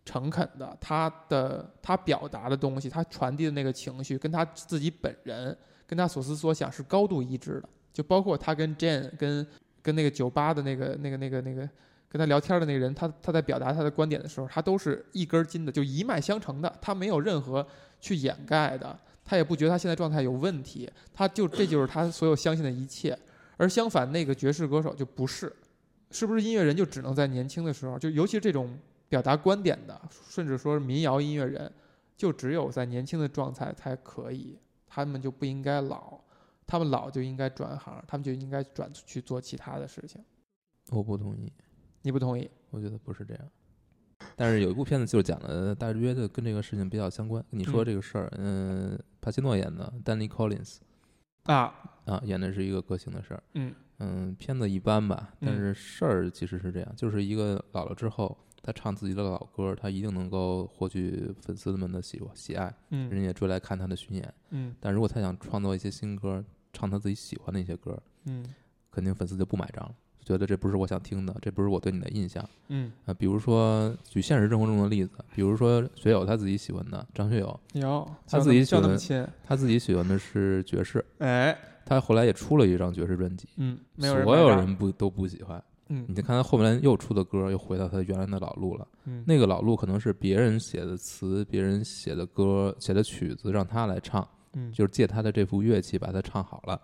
[0.07, 0.75] 诚恳的。
[0.81, 5.55] 他的他表达的东西，他传递的那个情绪，跟他自己本人，
[5.87, 7.69] 跟他所思所想是高度一致的。
[7.93, 9.47] 就包括他跟 Jane 跟
[9.83, 11.69] 跟那个酒吧的那个那个那个那个
[12.13, 17.67] 跟他聊天的那个人，他他在表达他的观点的时候，他都是一根筋的，就一脉相承的，他没有任何
[18.01, 18.95] 去掩盖的，
[19.25, 23.19] 他也不觉得他现在状态有问题，他就这就是他所有相信的一切。
[23.57, 25.51] 而相反，那个爵士歌手就不是，
[26.11, 29.99] 是不是音乐人就只能在年轻的时候，就尤其是这种表达观点的，
[30.29, 31.73] 甚至说是民谣音乐人，
[32.15, 36.21] 就只有在年轻的状态才可以，他们就不应该老，
[36.67, 40.23] 他们老就应该转行，他们就应该转去做其他的事情。
[40.91, 41.53] 我不同意，
[42.03, 42.49] 你不同意？
[42.71, 43.45] 我觉得不是这样。
[44.37, 47.45] 但是有一部片子就是讲的大约的跟这个事情比较相关。
[47.51, 50.79] 你说嗯这个事儿，嗯，帕西诺演的丹尼· Collins
[51.45, 51.75] 啊，
[52.07, 53.43] 啊，演的是一个歌星的事儿。
[53.55, 64.35] 嗯嗯，片子一般吧，但嗯是事儿其实是这样，就是一个老了之后，他唱自己的老歌，他一定能够获取粉丝们的喜喜爱，人嗯也追来看他的巡演。
[64.51, 68.45] 嗯但如果他想创作一些新歌，唱他自己喜欢的一些歌，嗯
[68.91, 73.15] 肯定粉丝就不买账了，觉得这不是我想听的，这不是我对你的印象嗯，啊。
[73.15, 85.63] 比如说举现实生活中的例子，比如说学友他自己喜欢的张学友，有他自己喜欢亲，他自己喜欢的是爵士，哎，他后来也出了一张爵士专辑，嗯，没有人所有，人不都不喜欢。
[85.89, 88.89] 嗯你就看他后面又出的歌，又回到他原来的老路了。
[89.05, 96.81] 嗯那个老路可能是别人写的词、别人写的歌、写的曲子，让他来唱，嗯就是借他的这副乐器把它唱好了。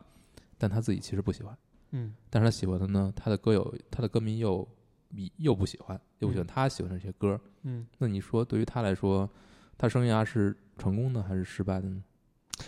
[0.59, 1.57] 但他自己其实不喜欢，
[1.91, 4.67] 嗯但是他喜欢的呢，他的歌友、他的歌迷又
[5.09, 7.41] 比又不喜欢，又不喜欢嗯他喜欢的这些歌。
[7.63, 9.29] 嗯，那你说，对于他来说，
[9.77, 12.03] 他生涯是成功的还是失败的呢？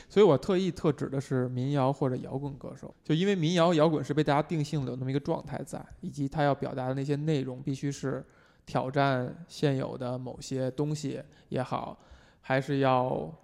[0.09, 8.25] 所以我特意特指的是民谣或者摇滚歌手，就因为民谣摇滚是被大家定性的有那么一个状态在，以及他要表达的那些内容必须是
[8.65, 11.99] 挑战现有的某些东西也好，
[12.41, 13.35] 还是要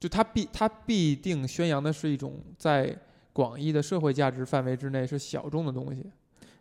[0.00, 2.98] 就他必他必定宣扬的是一种在
[3.32, 6.04] 广义的社会价值范围之内是小众的东西。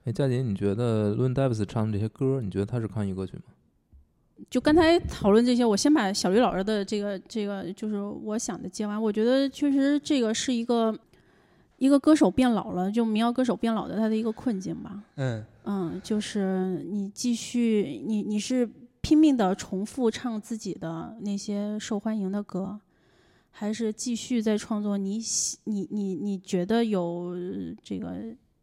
[0.06, 3.44] 哎，佳姐，你觉得 Lun Davis 唱的这些歌，你觉得他是抗议歌曲吗？
[4.50, 9.00] 就刚才讨论这些，我先把小吕老师的这个这个就是我想的接完。
[9.00, 10.98] 我觉得确实这个是一个
[11.78, 15.04] 一个歌手变老了，就民谣歌手变老的他的一个困境吧。
[15.18, 18.68] 嗯嗯，就是你继续，你你是
[19.02, 22.80] 拼命的重复唱自己的那些受欢迎的歌，
[23.52, 27.36] 还是继续在创作你喜你你你觉得有
[27.84, 28.16] 这个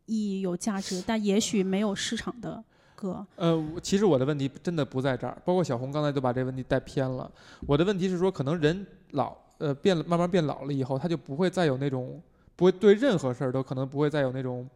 [0.07, 2.63] 意义、有价值，但也许没有市场的
[2.97, 3.25] 歌？
[3.37, 7.31] 呃，其实我的问题真的不在这儿，包括小红刚才都把这个问题带偏了。
[7.67, 12.21] 我的问题是说，可能人老呃变，慢慢变老了以后，他就不会再有那种
[12.57, 14.69] 不会对任何事儿都可能不会再有那种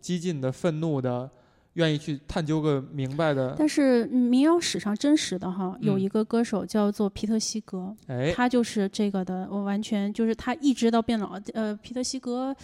[0.00, 1.30] 激进的、愤怒的，
[1.74, 3.54] 愿意去探究个明白的。
[3.58, 12.54] 但是嗯民谣史上真实的哈，有嗯一个歌手叫做皮特西格，哎，他就是这个的，我完全就是他一直到变老，呃，皮特西格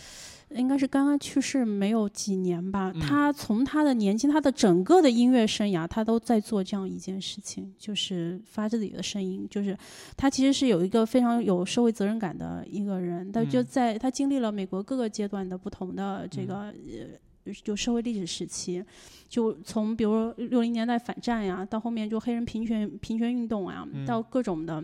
[0.50, 2.92] 应该是刚刚去世没有几年吧。
[2.94, 9.46] 嗯他从他的年轻，他的整个的音乐生涯，他都在做这样一件事情，就是发自己的声音。
[9.50, 9.76] 就是
[10.16, 16.72] 他其实是有一个非常有社会责任感的一个人，但就嗯在他经历了美国各个阶段的不同的这嗯个、呃，
[17.52, 18.84] 就社会历史时期，
[19.28, 24.82] 就从比如说六零年代反战呀，到后面就黑人平权平权运动啊，嗯到各种的。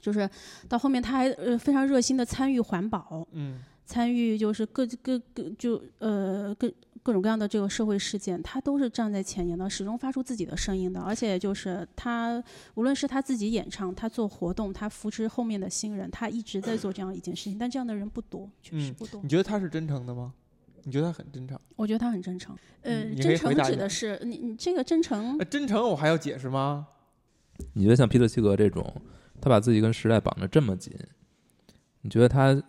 [0.00, 0.28] 就是
[0.68, 6.70] 到后面，他还呃非常热心的参与环保，嗯参与就是各各各就呃各
[7.02, 11.00] 各种各样的这个社会事件，他都是站在前沿的，始终发出自己的声音的。
[11.00, 12.42] 而且就是他
[12.74, 17.56] 无论是他自己演唱，他做活动，他扶持后面的新人，他一直在做这样一件事情。
[17.58, 19.22] 但这样的人不多，确实嗯不多。
[19.22, 20.34] 你觉得他是真诚的吗？
[20.84, 21.58] 你觉得他很真诚？
[21.76, 22.56] 我觉得他很真诚。
[22.82, 26.86] 呃，真诚指的是你你这个真诚呃，真诚我还要解释吗？
[27.72, 28.94] 你觉得像皮特西格这种，
[29.40, 30.92] 他把自己跟时代绑得这么紧，
[32.02, 32.62] 你觉得他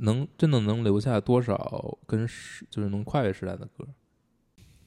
[0.00, 3.86] 能真的能留下多少跟时就是能跨越时代的歌？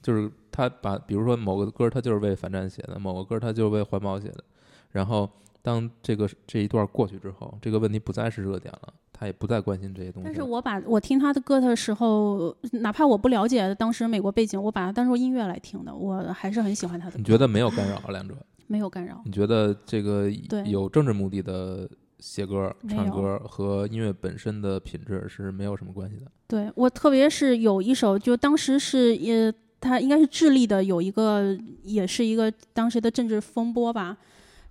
[0.02, 4.42] 就是他把，比如说某个歌他就是为反战写的，某个歌他就是为环保写的，
[4.90, 5.30] 然后
[5.62, 10.24] 当这个这一段过去之后，这个问题不再是热点了，他也不再关心这些东西。
[10.24, 17.18] 但是我把我听他的歌的时候，哪怕我不了解当时美国背景，我把它当做音乐来听的，我还是很喜欢他的歌。
[17.18, 18.06] 你觉得没有干扰啊？
[18.08, 18.34] 两者？
[18.66, 19.22] 没有干扰？
[19.24, 20.28] 你觉得这个
[20.66, 26.22] 有政治目的的写歌、唱歌和音乐本身的品质是没有什么关系的？
[26.48, 34.16] 对我特别是有一首，就当时是也，他应该是智利的有一个，也是一个当时的政治风波吧。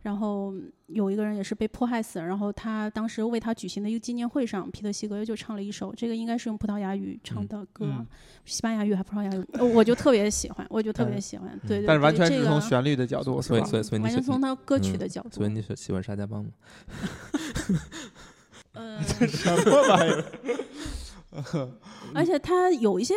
[0.02, 0.54] 然后
[0.88, 8.06] 有一个人也是被迫害死，然后他当时为他举行的一个纪念会上，皮特西格就唱了一首，这个应该是用葡萄牙语唱的歌，嗯
[8.46, 13.64] 西班牙语还葡萄牙语，呃我就特别喜欢，我就特别喜欢，对对但是完全是从旋律的角度，所以，？
[13.66, 16.52] 所以，所以完全从他歌曲嗯的角度，所以你喜喜欢沙家浜吗？
[18.74, 20.24] 呃， 什么玩意儿？
[22.14, 23.14] 而且他有一些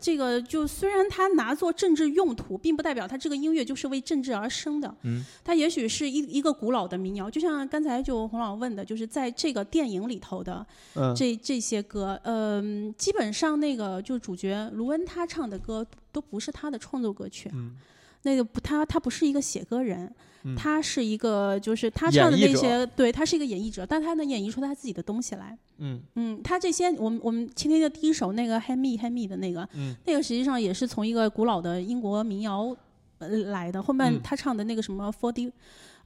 [0.00, 4.94] 这个，就虽然他拿作政治用途，并不代表他这个音乐就是为政治而生的。
[5.02, 17.76] 嗯，它也许是一一个古老的民谣，就像刚才就洪老问的，就是在这个电影里头的嗯，这这些歌，嗯、基本上那个就主角卢恩他唱的歌都不是他的创作歌曲，嗯。
[18.22, 20.12] 那个不，他他不是一个写歌人，
[20.46, 20.54] 嗯。
[20.56, 25.58] 他是一个就是他唱的那些，对他是一个演绎者，但他能演绎出他自己的东西来。
[25.78, 26.00] 嗯。
[26.14, 29.94] 嗯，他这些我们我们今天的第一首那个《Hey Me Hey Me》的那个，嗯。
[30.06, 32.74] 那个实际上也是从一个古老的英国民谣
[33.18, 33.82] 呃来的。
[33.82, 34.20] 后面嗯。
[34.22, 35.50] 他唱的那个什么 Forty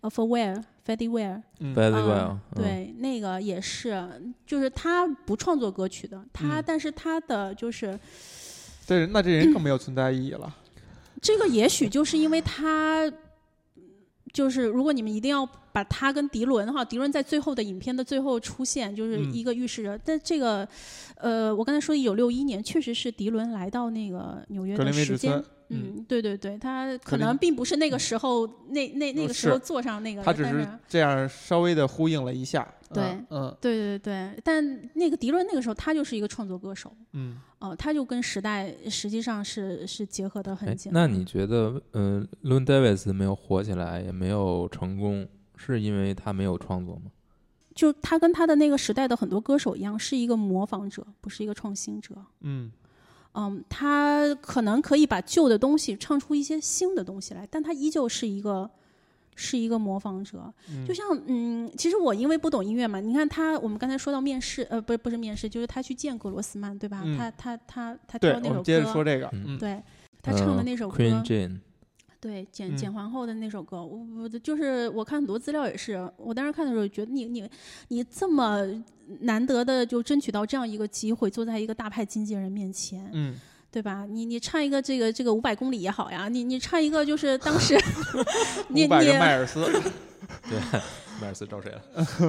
[0.01, 2.41] 呃 For Where Fetty Where，嗯。
[2.55, 4.09] 对，那个也是，
[4.47, 6.65] 就是他不创作歌曲的，他、嗯。
[6.67, 7.99] 但是他的就是
[8.87, 10.57] 这人那这人更没有存在意义了。
[11.21, 13.05] 这个也许就是因为他，
[14.33, 20.67] 就是如果你们一定要把他跟迪伦哈，迪伦在最后的影片的最后出现，就是嗯一个预示着，但这个，
[21.17, 32.67] 呃，我刚才说一九六一年确实是迪伦来到那个纽约的时间村。，嗯，对对对，他可能并不是那个时候那那那呃个时候是坐上那个，他只是这样稍微的呼应了一下。
[32.93, 40.91] 对嗯嗯对对对，但那个迪伦那个时候他就是一个创作歌手，嗯哦，他就跟时代实际上是是结合的哎很紧。
[40.93, 47.13] 那你觉得，嗯、，Lun Davis 没有火起来，也没有成功，是因为他没有创作吗？
[47.77, 52.17] 就他跟他的那个时代的很多歌手一样，是一个模仿者，不是一个创新者。
[52.41, 52.73] 嗯
[53.35, 58.69] 嗯，他可能可以把旧的东西唱出一些新的东西来，但他依旧是一个
[59.37, 60.53] 是一个模仿者。
[60.69, 67.03] 嗯，就像嗯，其实我因为不懂音乐嘛，你看他，我们刚才说到面试，呃，不是不是面试，就是他去见格罗斯曼，对吧？
[67.05, 69.27] 嗯他他他他对，挑那首我们接着歌，说这个。
[69.33, 69.83] 嗯嗯对
[70.23, 71.59] 他唱的呃那首歌，Queen Jane，
[72.21, 77.49] 对，简嗯简皇后的那首歌，我我的就是我看很多资料也是，我当时看的时候觉得你你
[77.89, 78.63] 你这么
[79.21, 83.35] 难得的就争取到这样一个机会，坐在一个大牌经纪人面前，嗯，
[83.71, 84.05] 对吧？
[84.05, 87.75] 你你唱一个这个这个五百公里也好呀，你你唱一个就是当时
[88.69, 89.65] 你五百个你迈尔斯。
[90.49, 90.59] 对，
[91.21, 91.83] 迈尔斯招谁了？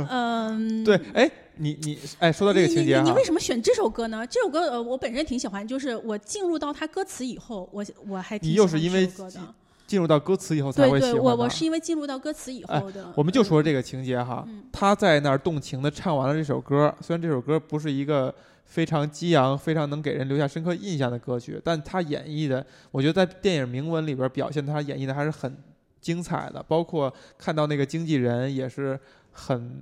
[0.09, 4.25] 嗯对，哎，你你哎，说到这个情节哈你你为，什么选这首歌呢？
[4.25, 9.55] 这首歌呃，我本身挺喜欢，就是我进入到它歌词以后，我我还挺你又喜欢是因为这首歌的。
[9.91, 11.21] 进入到歌词以后才对对，会喜欢它。
[11.21, 13.11] 我我是因为进入到歌词以哎后的。
[13.13, 14.63] 我们就嗯说这个情节哈，嗯。
[14.71, 18.33] 他在那儿动情的唱完了这首歌，虽然这首歌不是一个
[18.63, 25.57] 非常激昂、非常能给人留下深刻印象的歌曲，但他演绎的，我觉得在电影铭文里边表现他演绎的还是很
[25.99, 28.97] 精彩的，包括看到那个经纪人也是
[29.33, 29.81] 很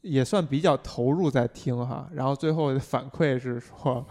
[0.00, 4.06] 也算比较投入在听哈，然后最后的反馈是说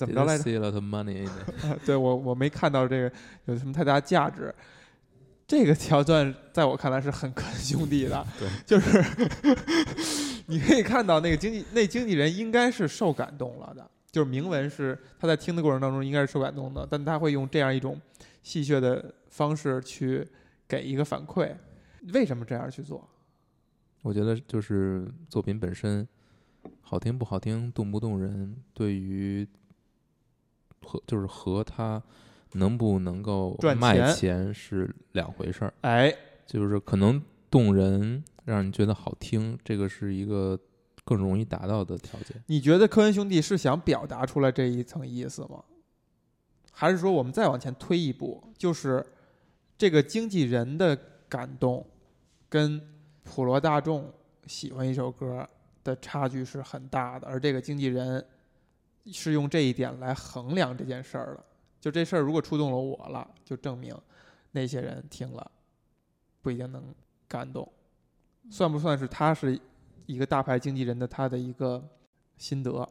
[0.00, 3.12] 怎么着来着？See a lot of money in it 对我我没看到这个
[3.44, 4.54] 有什么太大价值。
[5.46, 9.04] 这个桥段在我看来是很坑兄弟的， 对，就是
[10.46, 18.00] 你可以看到那个经纪那经纪人应该是受感动了的，就是铭文是他在听的过程当中应该是受感动的，但他会用这样一种
[18.42, 20.26] 戏谑的方式去
[20.68, 21.52] 给一个反馈，
[22.14, 23.06] 为什么这样去做？
[24.02, 26.06] 我觉得就是作品本身
[26.80, 29.44] 好听不好听，动不动人，对于
[30.86, 32.02] 和就是和他
[32.52, 35.74] 能不能够赚卖钱钱是两回事儿。
[35.82, 36.14] 哎，
[36.46, 40.58] 就是可能动人，让你觉得好听，这个是一个
[41.04, 42.42] 更容易达到的条件。
[42.46, 45.62] 你觉得科恩兄弟是想表达出来这一层意思吗？
[46.72, 49.04] 还是说我们再往前推一步，就是
[49.76, 51.86] 这个经纪人的感动
[52.48, 52.80] 跟
[53.22, 54.10] 普罗大众
[54.46, 55.46] 喜欢一首歌
[55.84, 58.24] 的差距是很大的，而这个经纪人
[59.12, 61.44] 是用这一点来衡量这件事儿的。
[61.80, 63.96] 就这事儿如果触动了我了，就证明
[64.50, 65.50] 那些人听了
[66.42, 66.82] 不一定能
[67.26, 67.70] 感动，
[68.50, 69.58] 算不算是他是
[70.06, 71.82] 一个大牌经纪人的他的一个
[72.36, 72.88] 心得？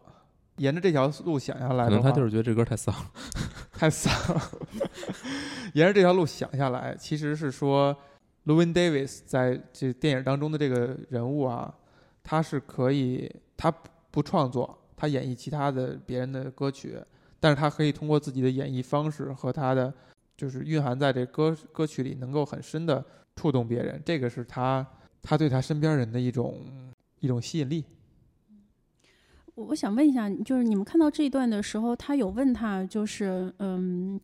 [0.58, 3.12] 沿着这条路想下来可的话，能他就是觉得这歌太丧了。
[3.72, 4.42] 太丧了。
[5.74, 7.96] 沿着这条路想下来，其实是说
[8.44, 11.74] l u i n Davis 在这电影当中的这个人物啊，
[12.24, 13.72] 他是可以，他
[14.12, 17.00] 不创作，他演绎其他的别人的歌曲，
[17.40, 19.94] 但是他可以通过自己的演绎方式和他的
[20.36, 23.04] 就是蕴含在这歌歌曲里，能够很深的
[23.38, 24.86] 触动别人，这个是他
[25.22, 26.60] 他对他身边人的一种
[27.22, 27.86] 一种吸引力。
[29.56, 34.20] 我我想问一下，就是你们看到这一段的时候，他有问他，就是嗯，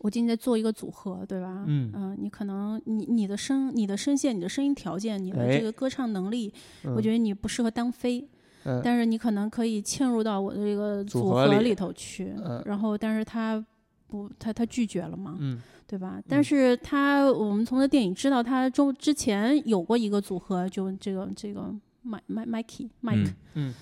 [0.00, 1.64] 我今天在做一个组合，对吧？
[1.66, 6.52] 嗯你可能你你的声、你的声线、你的声音条件、你的哎这个歌唱能力，
[6.84, 8.28] 嗯、我觉得你不适合当飞，
[8.64, 12.32] 嗯但是你可能可以嵌入到我的这个组组合里头去。
[12.44, 13.64] 嗯然后，但是他
[14.06, 16.20] 不，他他拒绝了嘛，嗯对吧？
[16.28, 23.74] 但是他我们从这电影知道，他中之前有过一个组合，就这个这个麦麦 Mikey Mike，嗯嗯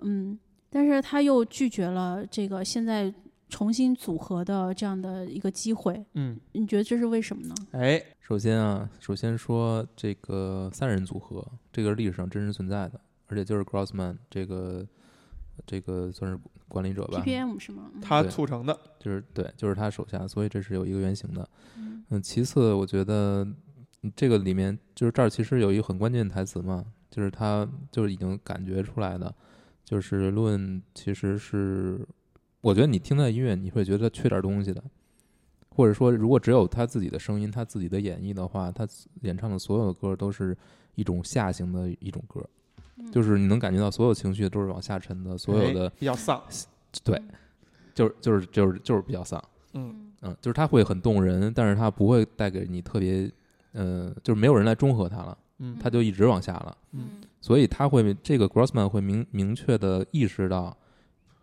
[0.00, 3.12] 嗯，但是他又拒绝了这个现在
[3.48, 7.54] 重新组合的这样的一个机会，嗯，你觉得这是为什么呢？
[7.72, 14.86] 哎，首先啊，首先说这个三人组合，这个是历史上真实存在的，而且就是 Grossman 这个
[15.66, 17.90] 这个算是管理者吧，PPM 是吗？
[17.94, 21.48] 嗯他促成的，就是对，就是他手下，所以这是有一个原型的。
[21.76, 23.44] 嗯嗯，其次，我觉得
[24.02, 29.34] 嗯这个里面就是这儿其实有一个很关键的台词嘛，就是他就是已经感觉出来的，
[29.84, 32.06] 就是论其实是，
[32.60, 34.82] 我觉得你听他的音乐，你会觉得缺点东西的，
[35.70, 38.86] 或者说如果只有他自己的声音，他自己的演绎的话，他
[39.22, 40.56] 演唱的所有的歌都是
[40.94, 42.48] 一种下行的一种歌，嗯
[43.12, 46.42] 就是你能感觉到所有情绪都是往下沉的，所有的哎比较丧，
[47.02, 47.20] 对，
[47.94, 49.42] 就是就是就是就是比较丧。
[49.72, 50.12] 嗯。
[50.22, 53.30] 嗯，就是它会很动人，但是它不会带给你特别，
[53.72, 55.76] 呃，就是没有人来中和它了，嗯。
[55.78, 57.08] 它就一直往下了，嗯。
[57.40, 60.74] 所以他会这个 Grossman 会明明确的意识到，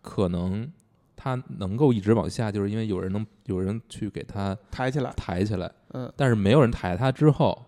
[0.01, 0.67] 可能
[1.15, 7.63] 他能够一直往下，就是因为有人能有人去给他抬起来，抬起来，嗯，但是没有人抬他之后，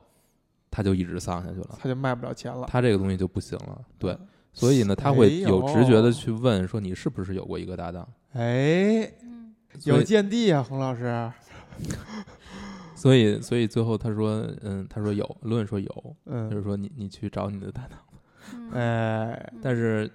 [0.76, 2.65] 他就一直丧下去了，他就卖不了钱了。
[2.67, 9.53] 他这个东西就不行了，对，嗯，所以呢，他哎会有直觉的去问说你是不是有过一个搭档，哎，嗯
[9.84, 11.32] 有见地啊，洪老师，
[12.95, 17.99] 所以所以最后他说，嗯，他说有，论说有，嗯就嗯，是说你你去找你的搭档。
[18.55, 20.09] 嗯哎，但是，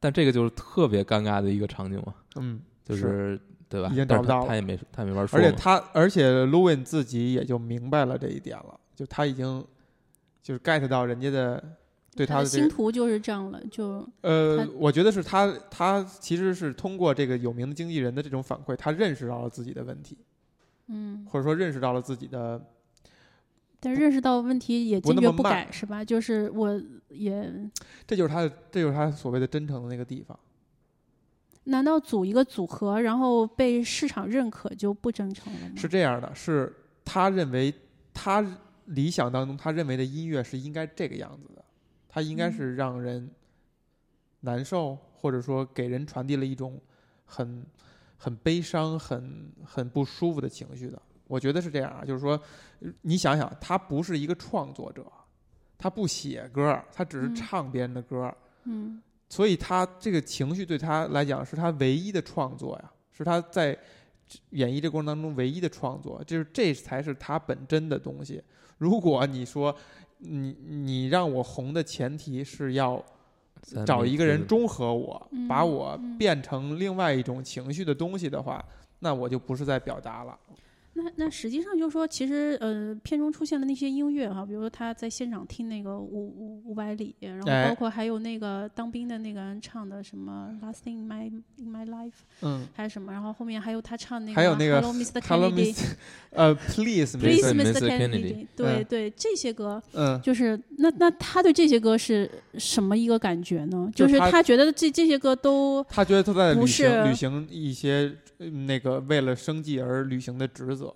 [0.00, 3.38] 但这个就是特别尴尬的一个场景嘛，嗯，就是
[3.68, 3.88] 对吧？
[3.92, 9.64] 已经找不到了他他也没他也没法说，而且他，而且 Lewin 自己也就明白了这一点了，就他已经
[10.44, 11.76] 就是 get 到人家的
[12.14, 20.18] 对他的的这个，星途就是这样了，就呃，我觉得是他他其实是通过这个有名的经纪人的这种反馈，他认识到了自己的问题，
[20.88, 22.62] 嗯，或者说认识到了自己的
[23.80, 26.04] 但认识到问题也坚决不改是吧？
[26.04, 26.78] 就是我
[27.08, 27.50] 也
[28.06, 30.38] 这就是他的，这就是他所谓的真诚的那个地方。
[31.64, 35.74] 难道组一个组合，然后被市场认可就不真诚了吗？
[35.74, 36.70] 是这样的，是
[37.02, 37.72] 他认为
[38.12, 38.44] 他
[38.86, 41.64] 理想当中他认为的音乐是应该这个样子的，
[42.08, 43.30] 他应该是让人
[44.40, 46.80] 难受，或者说给人传递了一种
[47.24, 47.64] 很
[48.16, 51.00] 很悲伤、很很不舒服的情绪的。
[51.26, 52.40] 我觉得是这样啊，就是说，
[52.80, 55.10] 呃你想想，他不是一个创作者，
[55.78, 58.32] 他不写歌，他只是嗯唱别人的歌，
[58.64, 63.76] 嗯所以他这个情绪对他来讲是他唯一的创作呀，是他在
[64.50, 68.42] 演绎这过程当中唯一的创作，就是这才是他本真的东西。
[68.78, 69.74] 如果你说
[70.18, 73.02] 你你让我红的前提是要
[73.86, 76.18] 找一个人中和我，把嗯我嗯。
[76.18, 78.64] 变成另外一种情绪的东西的话，
[79.00, 80.38] 那我就不是在表达了。
[80.96, 95.94] 那那实际上就是说，其实呃，片中出现的那些音乐哈，比如说他在现场听那个五五五百里，然后哎包括还有那个当兵的那个人唱的什么 Last in My in My Life 嗯还有什么，然后后面还有他唱那个还有那个 Hello Mr.，Hello Kennedy。
[96.30, 97.72] 呃，Please Please, Mr.
[97.72, 97.98] Mr.
[97.98, 102.28] Kennedy 对嗯对，这些歌嗯，就是那那他对这些歌是
[102.58, 103.88] 什么一个感觉呢？
[103.94, 110.94] 就是是他觉得这这些歌都他觉得他在不履行是履行一些呃那个为了生计而履行的职责，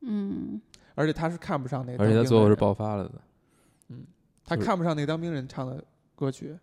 [0.00, 0.60] 嗯
[0.94, 3.20] 而且他是看不上那个而且他最后是爆发了的。
[3.88, 4.04] 嗯
[4.44, 5.82] 他看不上那个当兵人唱的
[6.14, 6.58] 歌曲，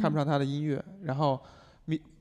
[0.00, 1.40] 看不上他的音乐，然后。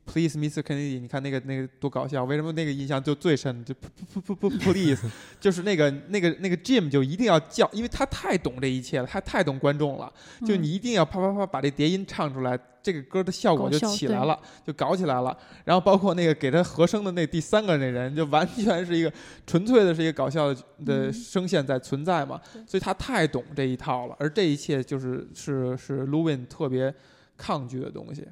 [0.06, 0.62] Please, Mr.
[0.62, 2.24] Kennedy，你看那个那个多搞笑！
[2.26, 3.66] 为什么那个印象就最深？
[3.66, 5.02] 就不不不不不 Please，
[5.42, 10.12] 就是那个那个那个 Jim 就一定要叫，因为他太懂这一切了，他太懂观众了。
[10.46, 15.36] 就嗯你一定要啪啪啪把这叠音唱出来，这个歌的效果就起来了，就搞起来了。
[15.64, 19.12] 然后包括那个给他和声的那第三个那人，就完全是一个
[19.48, 24.16] 纯粹的是一个搞笑的声线在存在嘛，对所以他太懂这一套了。
[24.20, 26.94] 而这一切就是是是 Lewin 特别
[27.36, 28.24] 抗拒的东西。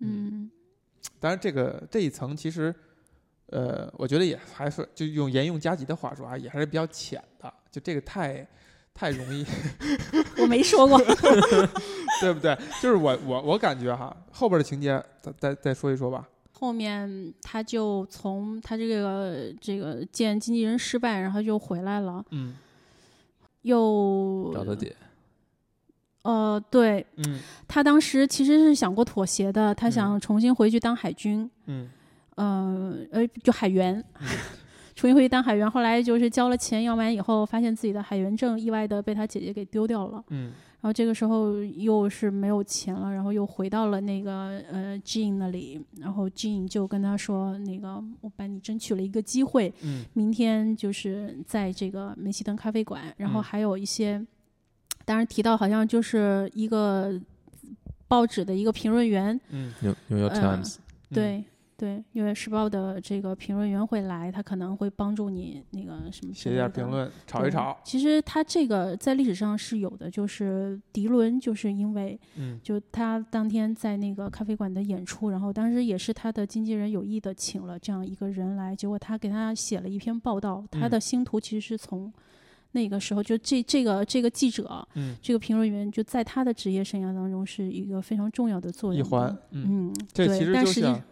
[0.00, 0.50] 嗯
[1.20, 2.74] 当然，这个这一层其实，
[3.46, 7.52] 呃，我觉得也还是就用沿用加急的话说啊，也还是比较浅的。
[7.70, 8.46] 就这个太
[8.94, 9.44] 太容易。
[10.38, 10.98] 我没说过，
[12.20, 12.56] 对不对？
[12.80, 16.28] 就是我我我感觉哈，后边的情节再再再说一说吧。
[16.52, 22.56] 后面他就从他这个这个见经纪人失败，然后就回来了，嗯
[23.62, 24.94] 又找他姐，
[26.22, 27.40] 呃，对嗯。
[27.66, 31.88] 他当时其实是想过妥协的，他想重新回去当海军，嗯。
[32.36, 34.02] 呃呃，就海员，
[34.94, 35.68] 重新回去当海员。
[35.68, 40.22] 后来就是交了钱要完以后，发现自己的海员证意外的被他姐姐给丢掉了。
[40.28, 40.52] 嗯。
[40.80, 50.04] 然后这个时候又是没有钱了，然后又回到了那个呃 Jean 那里，然后 Jean 就跟他说：“那个我帮你争取了一个机会，嗯。
[50.14, 53.42] 明天就是在这个梅西登咖啡馆，然后嗯。
[53.42, 54.24] 还有一些，
[55.08, 57.18] 当然提到好像就是一个
[58.06, 60.76] 报纸的一个评论员，嗯，纽纽约呃 Times，
[61.08, 61.42] 对
[61.78, 67.78] 对，《纽约时报》的这个评论员会来，他可能会帮助你那个什么写类的点评论，炒一对炒。
[67.82, 72.60] 其实他这个在历史上是有的，就是迪伦就是因为嗯。
[72.62, 80.90] 就他当天在那个咖啡馆的演出，然后当时也是他的经纪人有意的请了这样一个人来，结果他给他写了一篇报道，他嗯。
[80.90, 82.12] 的星途其实是从
[82.78, 89.36] 那个时候就这这个这个记者嗯，这个评论员就在他的职业生涯当中是一个非常重要的作用一环。
[89.50, 91.02] 嗯，嗯，这其实就像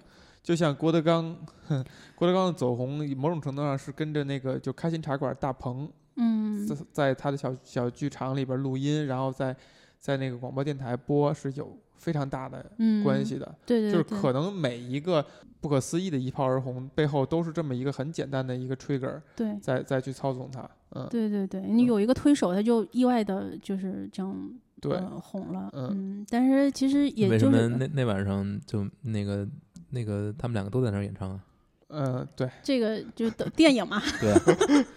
[0.45, 1.37] 就像郭德纲，
[1.67, 9.55] 哼郭德纲的走红，某种程度上是跟着那个就开心茶馆大鹏嗯在在他的小小剧场里边录音，然后在
[9.99, 13.55] 在那个广播电台播，是有非常大的嗯关系的。
[13.65, 15.25] 对对对，就是可能每一个
[15.61, 20.69] 不可思议的一炮而红背后，都是这么一个很简单的一个 trigger，对再再去操纵它。
[20.91, 24.35] 嗯，对对对，你有一个推手，他就意外的就是这样
[24.81, 29.47] 对，呃红了，嗯嗯，但是其实也为什么就是那那晚上就那个
[29.91, 31.41] 那个他们两个都在那儿演唱啊？
[31.89, 34.35] 嗯，对，这个就的电影嘛，对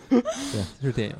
[0.09, 0.21] 对，
[0.51, 1.15] 就，是电影。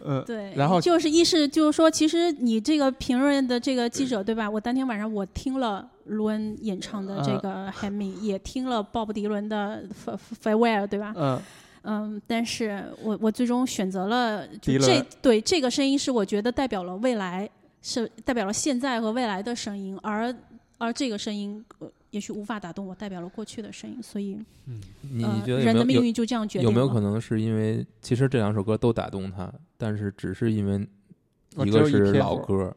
[0.00, 4.48] 嗯， 对，然后就是一是就是说，其实你这个评论的这个记者对吧？
[4.48, 9.84] 我当天晚上我听了卢恩演唱的这嗯个《Hand Me》，也听了鲍勃迪伦的
[10.42, 11.12] 《Farewell》，对吧？
[11.14, 11.42] 嗯，
[11.82, 17.48] 嗯，但是我我最终选择了就这对这个声音是我觉得代表了未来，
[17.82, 20.34] 是代表了现在和未来的声音，而
[20.78, 24.38] 而这个声音、呃、也许无法打动我，代表了过去的声音，所以
[25.00, 26.64] 你呃你觉得有人的没有有命运就这样决定。
[26.64, 30.86] 有没有可能是因为其实这两首歌都打动他，但是只是因为
[31.66, 32.72] 一个是老歌，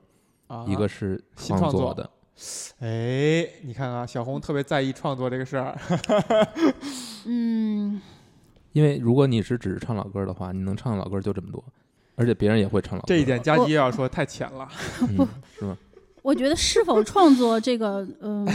[0.47, 2.09] 啊，一个是新创作作的。
[2.79, 5.77] 哎，你看啊，小红特别在意创作这个事儿。
[7.27, 8.01] 嗯，
[8.73, 11.63] 因为如果你是只是唱老歌的话，你能唱的老歌就这么多，
[12.15, 13.05] 而且别人也会唱老歌。
[13.07, 14.67] 这一点佳琪要说太浅了。
[15.01, 15.27] 嗯、
[15.59, 15.77] 是吗？
[16.27, 18.45] 我觉得是否创作这个，嗯、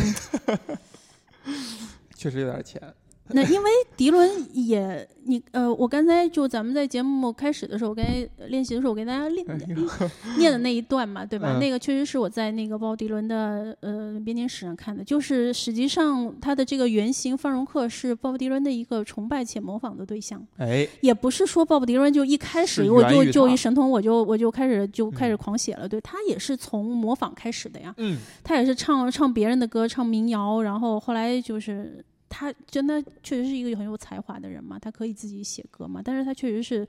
[2.14, 2.78] 确实有点钱。
[3.34, 9.58] 那因为迪伦也你呃，我刚才就咱们在节目开始的时候，我刚才练习的时候，我给大家练哎
[10.38, 11.56] 念的那一段嘛，对吧？
[11.56, 11.58] 嗯。
[11.60, 32.04] 那个确实是我在那个鲍迪伦的呃编年史上看的，就是实际上他的这个原型范荣克是鲍勃迪伦的一个崇拜且模仿的对象，哎，也不是说鲍勃迪伦就一开始我就就一神童我就我就开始就开始嗯狂写了，对他也是从模仿开始的呀，嗯，他也是唱唱别人的歌，唱民谣，然后后来就是
[32.34, 36.88] 他真的确实是一个很有才华的人嘛，他可以自己写歌嘛，但是他确实是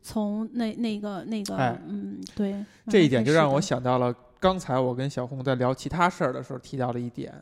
[0.00, 3.82] 从那那个那个、哎嗯对，这一点就让我想。
[3.82, 7.34] 到了刚才我跟小红在聊其他事儿的时候提到的一点，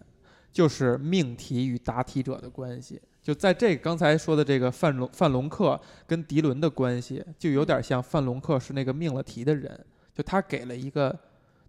[0.50, 2.98] 就是命题与答题者的关系。
[3.22, 9.78] 就在这刚才说的这个范龙范龙克跟迪伦的关系，就有点像范龙克是那个命了题的人，
[10.14, 11.16] 就他给了一个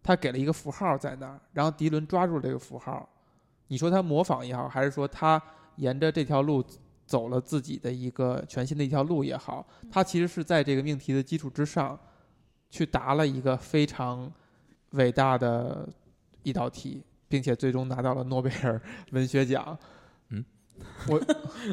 [0.02, 3.08] 他给了一个符号在那儿，然后迪伦抓住这个符号，
[3.68, 5.42] 你说他模仿也好，还是说他
[5.78, 6.64] 沿着这条路
[7.06, 12.00] 走了自己的一个全新的一条路也好，他其实是在这个命题的基础之上，
[12.70, 14.32] 去答了一个非常
[14.92, 15.88] 伟大的
[16.44, 19.78] 一道题，并且最终拿到了诺贝尔文学奖。
[20.30, 20.44] 嗯，
[21.08, 21.20] 我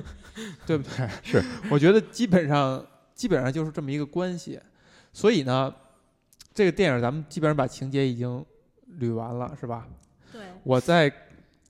[0.66, 1.08] 对不对？
[1.22, 2.84] 是，我觉得基本上
[3.14, 4.60] 基本上就是这么一个关系。
[5.12, 5.74] 所以呢，
[6.52, 8.44] 这个电影咱们基本上把情节已经
[8.98, 9.86] 捋完了，是吧？
[10.32, 11.12] 对，我在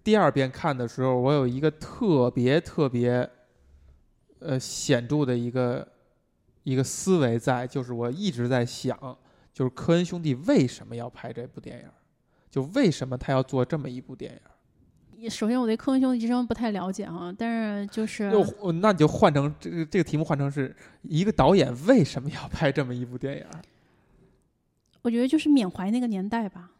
[0.02, 3.28] 第二遍看的时候，我有一个特别特别
[4.38, 5.86] 呃显著的一个
[6.62, 8.96] 一个思维在，就是我一直在想，
[9.52, 11.94] 就是科恩兄弟为什么要拍这部电影儿？
[12.50, 14.40] 就为什么他要做这么一部电影？
[15.28, 23.44] 首先我对科恩兄弟之声不太了解哈，但是就是就那你就换成这个这个题目换成是一个导演为什么要拍这么一部电影？
[25.02, 26.70] 我觉得就是缅怀那个年代吧，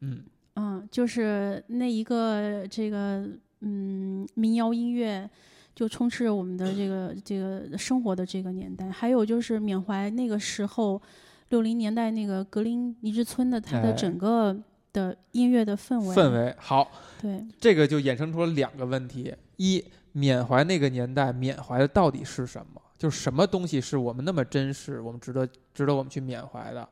[0.00, 0.22] 嗯
[0.54, 3.28] 嗯，就是那一个这个
[3.60, 5.28] 嗯民谣音乐
[5.74, 11.00] 就充斥着我们的这个这个生活的这个年代，还有就是缅怀那个时候
[11.48, 14.54] 六零年代那个格林尼治村的它的哎整个
[14.92, 16.90] 的音乐的氛围，氛围好，
[17.20, 19.82] 对，这个就衍生出了两个问题：一，
[20.12, 22.80] 缅怀那个年代，缅怀的到底是什么？
[22.98, 26.88] 就是什么东西是我们那么珍视，我们值得值得我们去缅怀的？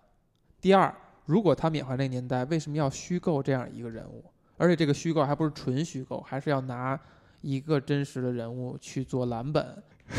[0.61, 0.93] 第二，
[1.31, 4.25] 如果他缅怀那个年代，为什么要虚构这样一个人物？
[4.57, 6.99] 而且这个虚构还不是纯虚构，还是要拿
[7.41, 9.65] 一个真实的人物去做蓝本。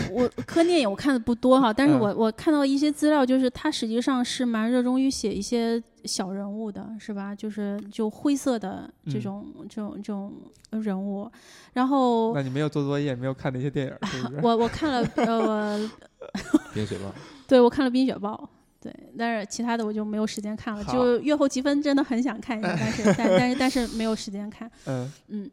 [0.10, 7.36] 我科电影我看的不多哈， 但是嗯我我看到一些资料，就是他实际上是蛮热衷于写一些小人物的，是吧？
[7.36, 10.34] 就是就灰色的这嗯种、这种这种
[10.82, 11.30] 人物。
[11.74, 14.40] 然后那你没有做作业，没有看那些电影，是不是？
[14.48, 15.92] 我我看了呃，
[16.74, 17.14] 冰雪暴，
[17.46, 18.34] 对我看了《冰雪暴》，
[18.82, 20.84] 对，但是其他的我就没有时间看了。
[20.84, 24.70] 好就月后积分真的很想看一下，但是但但是但是没有时间看。
[24.88, 25.52] 嗯嗯，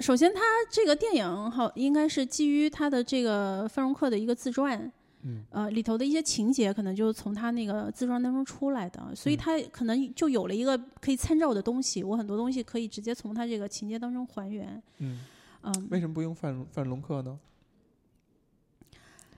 [0.00, 4.90] 首先，他这个电影好应该是基于他的这个范荣克的一个自传，
[5.22, 12.02] 嗯呃，里头的一些情节可能就是从他那个自传当中出来的，所以嗯他可能就有了一个可以参照的东西。
[12.02, 14.82] 我很多东西可以直接从他这个情节当中还原。
[14.98, 15.20] 嗯，
[15.62, 17.38] 嗯，为什么不用范范龙克呢？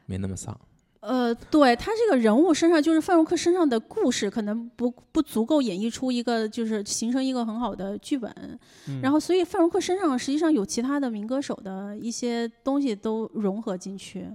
[0.07, 0.59] 没那么丧。
[1.07, 8.29] 呃，对他这个人物身上，就是范荣克身上的故事，可能不不足够演绎出一个，就是形成一个很好的剧本。
[8.89, 14.29] 嗯然后，所以范荣克身上实际上有其他的民歌手的一些东西都融合进去，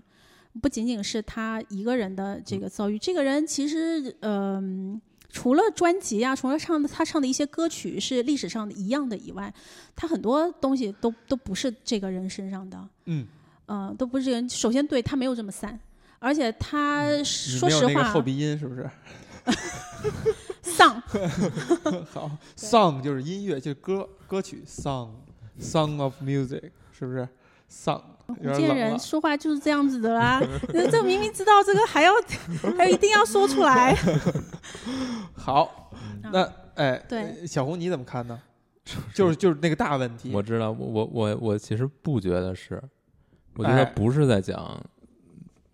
[0.61, 2.97] 不仅仅是他一个人的这个遭遇。
[2.97, 9.53] 这个人其实，嗯、除了专辑啊，除了唱的他唱的一些歌曲是历史上的一样的以外，
[9.95, 12.87] 他很多东西都都不是这个人身上的。
[13.05, 13.27] 嗯，
[13.65, 14.47] 呃，都不是这个人。
[14.47, 15.79] 首先，对他没有这么散，
[16.21, 18.87] 而且他说实话后，鼻音是不是？
[20.61, 21.01] 丧，
[22.13, 27.27] 好，song 就是音乐，就是歌歌曲，song，song of music，是不是
[27.69, 28.01] ？song
[28.39, 28.75] 有福建。
[28.75, 30.39] 人说话就是这样子的啦。
[30.71, 32.13] 那这明明知道这个，还要
[32.77, 33.95] 还要一定要说出来。
[35.33, 35.91] 好，
[36.31, 36.43] 那
[36.75, 38.39] 哎，对呃小红你怎么看呢？
[39.13, 40.31] 就是就是那个大问题。
[40.31, 42.81] 我知道，我我我我其实不觉得是，
[43.55, 44.79] 我觉得哎不是在讲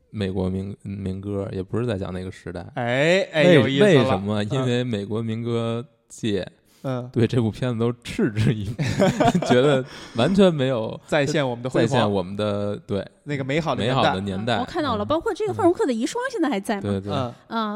[0.10, 2.66] 美国民民歌，也不是在讲那个时代。
[2.76, 4.44] 哎哎，为有意思为什么？
[4.46, 6.48] 因嗯为美国民歌界
[6.84, 8.86] 嗯，对这部片子都嗤之以鼻，
[9.48, 9.84] 觉得
[10.16, 14.60] 完全没有 再现我们的辉煌，再现我们的对那个美好的美好年代的年代。
[14.60, 16.82] 我看到了，嗯包括这个范荣克的遗孀现在还在吗？
[16.84, 17.12] 对对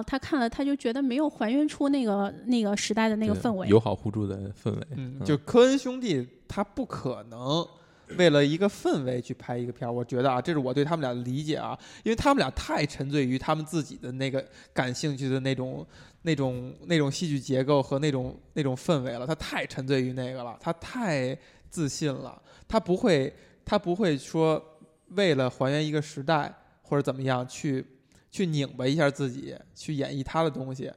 [0.07, 3.67] 他看了，他就觉得没有还原出那个那个时代的那个氛围。
[3.67, 5.25] 友好互助的氛围。
[5.25, 7.65] 就科恩兄弟他不可能
[8.17, 15.85] 为了一个氛围去拍一个片儿，我觉得啊，这是我对他们俩的理解啊，因为他们俩太沉醉于他们自己的那个感兴趣的那种、
[16.23, 21.37] 那种、那种戏剧结构和那种那种氛围了，他太沉醉于那个了，他太
[21.69, 23.33] 自信了，他不会，
[23.63, 24.63] 他不会说
[25.09, 27.85] 为了还原一个时代或者怎么样去
[28.29, 30.91] 去拧巴一下自己，去演绎他的东西。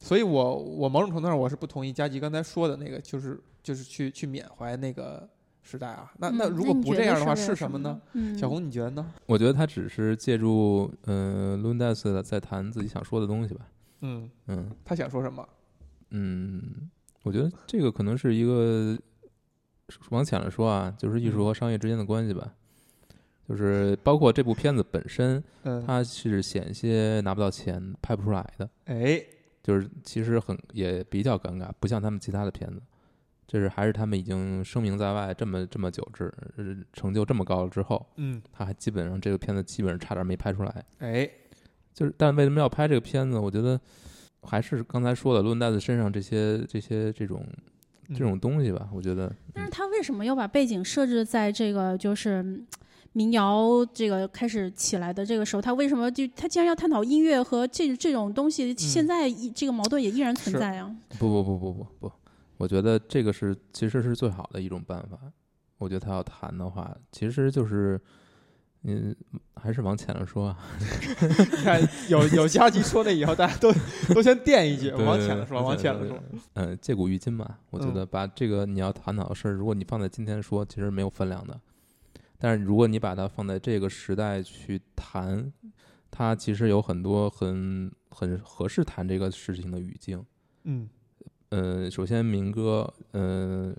[0.00, 5.28] 所以我我某种程度上我是不同意佳琪刚才说的那个，就是就是去去缅怀那个
[5.68, 6.10] 时代啊。
[6.18, 8.00] 那那嗯如果不这样的话是什么呢？？
[8.14, 9.12] 嗯，小红你觉得呢？
[9.26, 13.68] 我觉得他只是借助嗯、呃、Lundas 在谈自己想说的东西吧。
[14.00, 15.46] 嗯，嗯他想说什么？
[16.10, 16.88] 嗯，
[17.22, 18.96] 我觉得这个可能是一个
[20.10, 22.54] 往浅了说啊，就是艺术和商业之间的关系吧。
[23.48, 29.18] 就是包括这部片子本身， 嗯，它是险些拿不到钱，拍不出来的，哎，
[29.62, 32.82] 就是其实很也比较尴尬，不像他们其他的片子，
[33.48, 40.84] 就是还是他们已经声名在外这么这么久之呃成就这么高了之后，嗯，他还基本上这个片子基本上差点没拍出来。
[40.98, 41.28] 哎，
[41.94, 43.38] 就是，但为什么要拍这个片子？
[43.38, 43.80] 我觉得
[44.42, 47.42] 还是刚才说的论袋子身上这些这些这种
[48.08, 48.88] 嗯这种东西吧。
[48.92, 52.66] 我觉得，但是他为什么要把背景设置在这个就是嗯
[53.14, 55.62] 民谣这个开始起来的这个时候？
[55.62, 60.94] 他为什么就他既然要探讨音乐和这这种东西，现在一这个矛盾也依然存在啊？
[61.18, 62.12] 不不不不不不，
[62.58, 65.18] 我觉得这个是其实是最好的一种办法。
[65.78, 68.00] 我觉得他要谈的话，其实就是，
[68.82, 69.14] 嗯，
[69.54, 70.58] 还是往浅了说啊，
[71.20, 73.72] 你看有有下集说那以后，大家都
[74.12, 76.18] 都先垫一句，往浅了说，往浅了说，
[76.54, 77.58] 嗯，借古喻今嘛。
[77.70, 81.58] 我觉嗯得把这个你要探讨的事儿，如果你放在今天说，其实没有分量的。
[82.40, 85.52] 但是如果你把它放在这个时代去谈，
[86.10, 90.24] 它其实有很多很很合适谈这个事情的语境。
[90.64, 90.88] 嗯
[91.50, 93.74] 呃，首先民歌，嗯，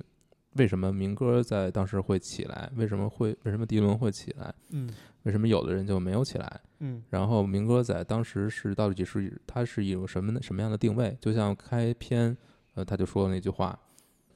[0.56, 2.72] 为什么民歌在当时会起来？
[2.76, 4.54] 为什么会为什么迪伦会起来？
[4.72, 4.90] 嗯
[5.24, 6.62] 为什么有的人就没有起来？
[6.80, 11.16] 嗯然后民歌在当时是到底是它是一种什么什么样的定位？
[11.22, 12.36] 就像开篇，
[12.74, 13.78] 呃，他就说了那句话：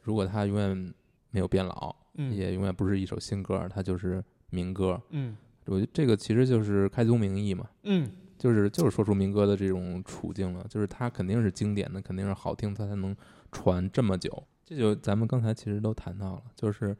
[0.01, 0.93] 如果它永远
[1.31, 5.01] 没有变老，嗯，也永远不是一首新歌，它就是民歌。
[5.09, 8.11] 嗯我觉得这个其实就是开宗明义嘛，嗯
[8.43, 13.15] 就是就是说出民歌的这种处境了，就是它肯定是经典的，肯定是好听，它才能
[13.53, 14.43] 传这么久。
[14.65, 16.93] 这就咱们刚才其实都谈到了，就是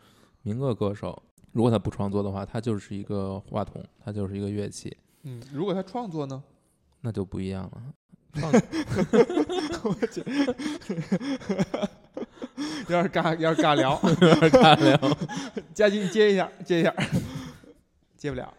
[0.43, 1.21] 民歌歌手，
[1.51, 6.41] 如果他不创作的话，他就是一个话筒，他就是一个乐器，嗯，如果他创作呢？
[7.01, 7.83] 那就不一样了。
[8.39, 8.53] 创
[12.87, 13.99] 有点尬，有点尬聊。
[14.01, 14.97] 有点尬聊，
[15.75, 16.95] 佳琪，你接一下，接一下，
[18.15, 18.53] 接不了。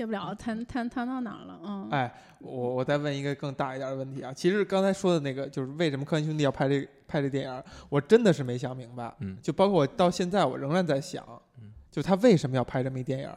[0.00, 1.60] 接不了，谈谈谈到哪儿了？
[1.62, 4.32] 嗯，哎，我我再问一个更大一点的问题啊。
[4.32, 9.14] 其实刚才说的那个，就是为什么科恩兄弟要拍这拍这电影儿，我真的是没想明白。
[9.18, 11.22] 嗯就包括我到现在，我仍然在想
[11.60, 13.36] 嗯，就他为什么要拍这么一电影儿？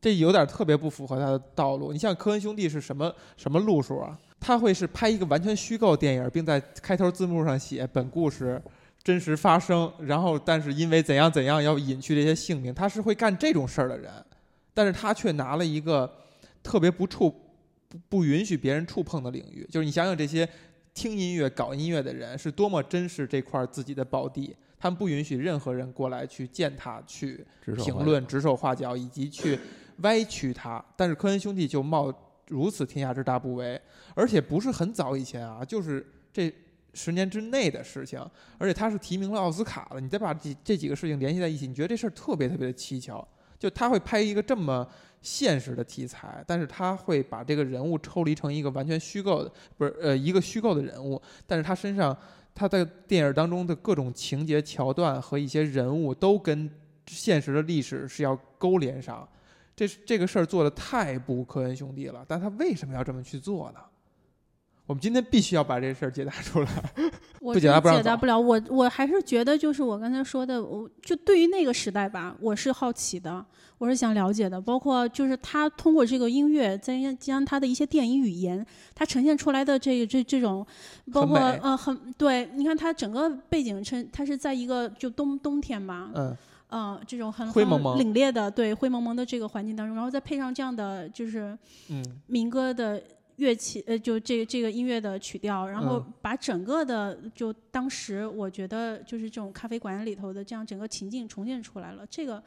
[0.00, 1.92] 这有点特别不符合他的道路。
[1.92, 4.18] 你像科恩兄弟是什么什么路数啊？
[4.40, 8.60] 他会是拍一个完全虚构电影，并在开头字幕上写本故事
[9.04, 14.12] 真实发生，然后但是因为怎样怎样要隐去这些姓名，他是会干这种事儿的人，
[14.76, 16.18] 但是他却拿了一个
[16.62, 17.30] 特别不触
[17.88, 20.46] 不不允许别人触碰的领域，就是你想想这些
[20.92, 27.42] 听音乐、搞音乐的人是多么珍视这块儿自己的宝地，他们不允许任何人过来去践踏、去
[27.76, 29.58] 评论、指手画脚以及去
[30.02, 30.84] 歪曲他。
[30.94, 32.12] 但是科恩兄弟就冒
[32.48, 33.80] 如此天下之大不韪，
[34.14, 36.52] 而且不是很早以前啊，就是这
[36.92, 38.20] 十年之内的事情，
[38.58, 40.00] 而且他是提名了奥斯卡了。
[40.00, 43.26] 你再把这这几个事情联系在一起，你觉得这事儿特别特别的蹊跷。
[43.58, 44.86] 就他会拍一个这么
[45.22, 52.16] 现实的题材，但是他会把这个人物抽离成一个完全虚构的，不是呃一个虚构的人物，但是他身上
[52.54, 56.70] 他在电影当中的各种情节桥段和一些人物都跟
[57.06, 59.28] 现实的历史是要勾连上。
[59.74, 63.80] 这这个事儿做的太不科恩兄弟了，但他为什么要这么去做呢？
[64.86, 66.68] 我们今天必须要把这事儿解答出来。
[67.46, 68.38] 我不解答不让走解答不了。
[68.38, 73.44] 我我还是觉得，就是我刚才说的，我就对于那个时代吧，我是好奇的，
[73.78, 74.60] 我是想了解的。
[74.60, 78.66] 包括就是他通过这个音乐，再将他的一些电影语言，
[78.96, 80.66] 他呈现出来的这这这种，
[81.12, 86.36] 包括很呃很对，你看他整个背景呈，他是在一个就冬冬天吧，嗯
[86.70, 91.56] 嗯、这种很灰蒙蒙很凛冽的对灰蒙蒙的这个环境当中，然后再配上这样的就是
[91.90, 93.00] 嗯民歌的
[93.36, 102.06] 乐器，呃，就这这个音乐的曲调，然后嗯把整个的就当时我觉得就是这种咖啡馆里头的这样整个情境重现出来了。
[102.08, 102.42] 这个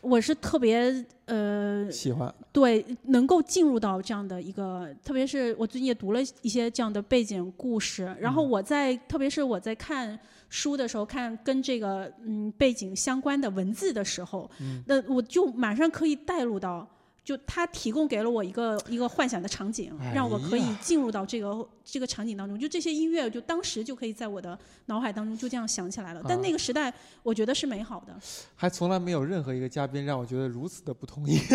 [0.00, 2.34] 我是特别呃喜欢。
[2.52, 10.18] 对能够进入到这样的一个，特别是我最近也读了一些这样的背景故事，然后嗯我在特别是我在看
[10.48, 16.88] 书的时候，看跟这个嗯背景相关的文字的时候，嗯那我就马上可以带入到。
[17.30, 22.58] 就他提供给了我一个一个幻想的场景，哎让我可以进入到这个这个场景当中。
[22.58, 26.20] 就这些音乐，就当时就可以在我的脑海当中就这样想起来了。
[26.26, 28.12] 但啊那个时代，我觉得是美好的。
[28.56, 31.38] 还从来没有任何一个嘉宾让我觉得如此的不同意。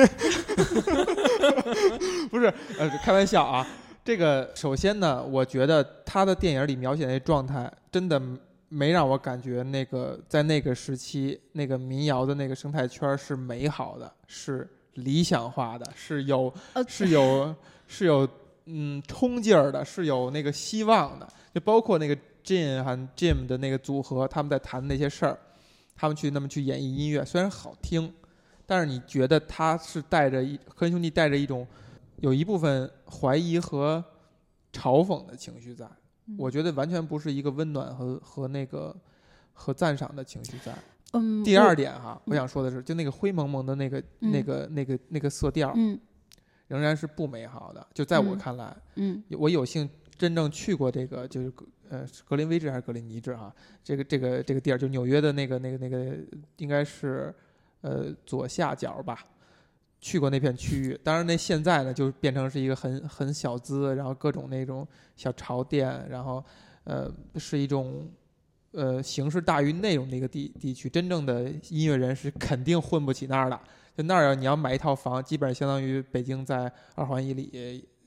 [2.32, 2.45] 不是，
[2.80, 3.67] 呃，开玩笑啊。
[4.05, 8.21] 这个首先呢，我觉得他的电影里描写那状态，真的
[8.69, 14.65] 没让我感觉那个在那个时期那个民谣的那个生态圈是美好的，是
[14.96, 17.56] 理想化的，是有呃，是有
[17.88, 18.28] 是有
[18.66, 21.28] 嗯冲劲儿的，是有那个希望的。
[21.54, 25.39] 就包括那个 Jin 和 Jim 的那个组合，他们在谈那些事儿，
[25.96, 28.14] 他们去那么去演绎音乐，虽然好听，
[28.66, 31.66] 但是你觉得他是带着一科恩兄弟带着一种
[32.18, 34.04] 有一部分怀疑和
[34.74, 35.86] 嘲讽的情绪在，
[36.28, 38.96] 嗯我觉得完全不是一个温暖和和那个
[39.54, 40.74] 和赞赏的情绪在。
[41.16, 45.99] 嗯，第二点哈，嗯我想说的是，就那个灰蒙蒙的那个、那嗯个、那个、那个色调，嗯
[46.68, 47.86] 仍然是不美好的。
[47.93, 53.53] 就在我嗯看来，嗯我有幸真正去过这个，就是格呃格林威治还是格林尼治哈，
[53.84, 56.18] 这个这个这个地儿，就纽约的那个那个那个，
[56.57, 57.34] 应该是
[57.82, 59.26] 呃左下角吧。
[60.01, 66.43] 去过那片区域，当然那现在呢就变成是一个很很小资，然后各种那种小潮店，然后
[66.84, 68.07] 呃是一种
[68.76, 70.89] 呃形式大于内容的一个地地区。
[70.89, 73.59] 真正的音乐人是肯定混不起那儿的，
[73.95, 77.49] 就那儿你要买一套房，基本上相当于北京在二环以里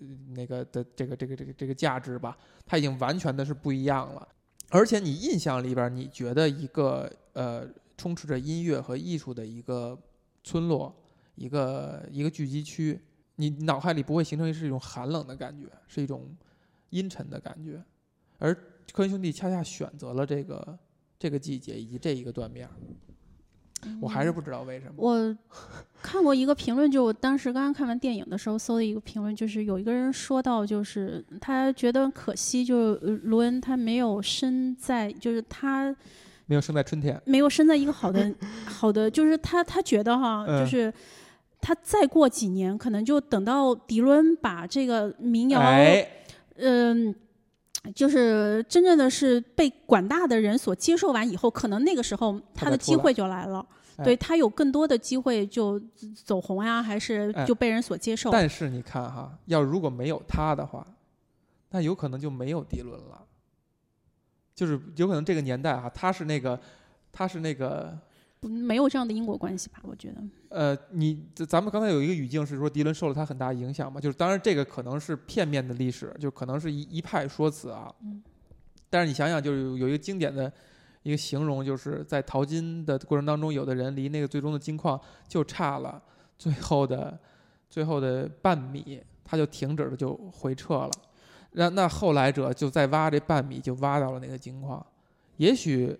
[0.00, 0.06] 呃
[0.36, 4.28] 那个的这个这个这个这个价值吧，它已经完全的是不一样了。
[4.70, 7.66] 而且你印象里边，你觉得一个呃
[7.96, 9.98] 充斥着音乐和艺术的一个
[10.44, 10.94] 村落，
[11.36, 13.00] 一个一个聚集区，
[13.36, 16.28] 你脑海里不会形成是一种寒冷的感觉，是一种
[16.90, 17.82] 阴沉的感觉。
[18.38, 18.54] 而
[18.92, 20.78] 科恩兄弟恰恰选择了这个
[21.18, 22.68] 这个季节以及这一个断面，
[24.00, 24.94] 我还是不知道为什么。
[24.96, 25.36] 我
[26.02, 35.94] 看过一个评论，就我当时刚刚看完电影的时候搜的一个评论，就是有一个人说到，就是他觉得可惜，就是呃罗恩他没有生在，就是他
[36.46, 38.34] 没有生在春天，没有生在一个好的
[38.64, 40.92] 好的， 就是他他觉得哈，嗯就是
[41.60, 46.08] 他再过几年，可能就等到迪伦把这个民谣，哎，
[46.56, 47.14] 嗯。
[47.94, 53.60] 就是真正的是被广大的人所接受完以后，可能那个时候他的机会就来了。
[53.70, 53.74] 哎
[54.04, 55.76] 对他有更多的机会就
[56.24, 58.30] 走红呀，还是哎就被人所接受。
[58.30, 60.86] 但是你看哈，要如果没有他的话，
[61.70, 63.24] 那有可能就没有迪伦了。
[64.54, 66.60] 就是有可能这个年代哈，他是那个，
[67.10, 67.98] 他是那个，
[68.40, 69.78] 不没有这样的因果关系吧？
[69.82, 70.22] 我觉得。
[70.50, 77.92] 呃，你咱咱们刚才有一个语境是说迪伦受了他很大影响嘛，就是当然这个可能是片面的历史，就可能是一一派说辞啊。
[78.02, 78.22] 嗯
[78.90, 80.50] 但是你想想，就是有有一个经典的
[81.02, 86.02] 一个形容，就是在淘金的过程当中，有的人离那个最终的金矿就差了
[86.38, 87.18] 最后的
[87.68, 90.90] 最后的半米，他就停止了，就回撤了。
[91.52, 94.84] 那那后来者就再挖这半米，就挖到了那个金矿。
[95.36, 95.94] 也许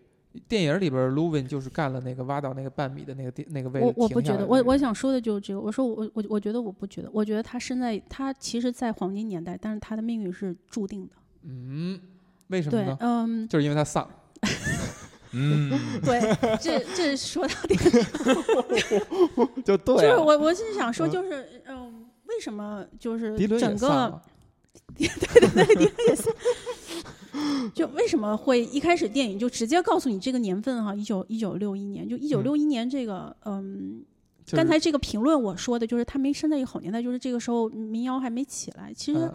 [0.47, 5.61] 电影里边卢 u 就是干了那个挖到那个半米的那个地那个位置我我不觉得，我我想说的就是这个。
[5.61, 11.13] 我说我我我觉得我不觉得，我觉得他身在他其实，在黄金年代，但是他的命运是注定的。
[11.43, 12.01] 嗯，
[12.49, 12.97] 为什么对呢，？
[13.01, 14.09] 嗯，就是因为他丧。
[15.33, 15.71] 嗯，
[16.03, 16.21] 对，
[16.59, 17.77] 这这说到底
[19.63, 24.23] 就对就是啊我我是想说，嗯就是嗯，为什么就是迪伦也整个丧了
[27.75, 34.03] 就为什么会一开始电影就直接告诉你这个年份哈，一九一九六一年，就一九六一年这个嗯
[34.45, 38.93] 就是刚才这个评论我说的就是他没生在一个好年代，就是这个时候民谣还没起来。
[38.95, 39.35] 其实嗯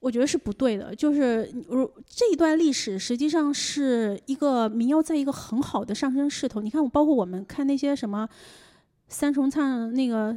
[0.00, 6.60] 我觉得是不对的，就是如这一段历史实际上是一个民谣在一个很好的上升势头。
[6.60, 8.28] 你看，我包括我们看那些什么
[9.08, 10.36] 三重唱那个。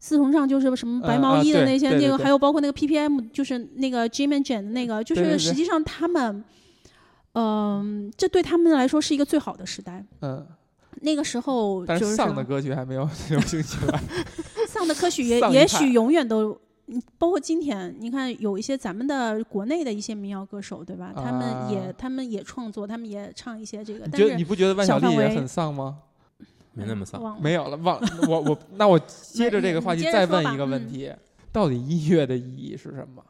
[0.00, 6.42] 四重唱就是什么白毛衣的那些，那个还有包括那个 PPM，就是那个 Jim and Jan 的那个，就是实际上他们，
[7.34, 10.02] 嗯、这对他们来说是一个最好的时代。
[10.22, 10.44] 嗯，
[11.02, 14.02] 那个时候就是是丧的歌曲还没有流行起来。
[14.66, 21.12] 丧的歌曲也也许永远都，嗯包括今天，你看有一些咱们的国内的一些民谣歌手，对吧？
[21.14, 25.98] 他们也啊他们也创作，他们也唱一些这个，但是你不觉得万晓小范围利也很丧吗？
[26.80, 27.22] 没那么丧。
[27.22, 31.12] 忘了没有了，忘我我那我接着这个话题再问一个问嗯题：
[31.52, 33.24] 到底音乐的意义是什么？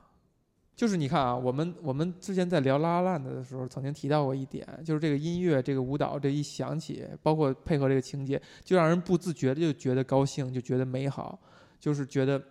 [0.76, 11.38] 就是你看啊，我们我们之前在聊拉拉烂的时候，曾经提到过一点，就是这个音乐、这个舞蹈这一响起，包括配合这个情节，就让人不自觉的就觉得高兴，就觉得美好，
[11.78, 12.42] 就是觉得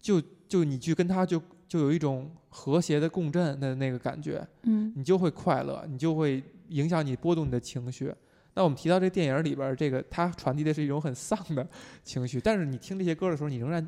[0.00, 0.18] 就
[0.48, 1.38] 就你去跟他就
[1.68, 8.10] 就有一种和谐的共振的那个感觉，嗯你就会快乐，你就会影响你波动你的情绪。
[8.56, 11.64] 那我们提到这电影里边儿，这个它传递的是一种很丧的
[12.02, 13.86] 情绪，但是你听这些歌的时候，你仍然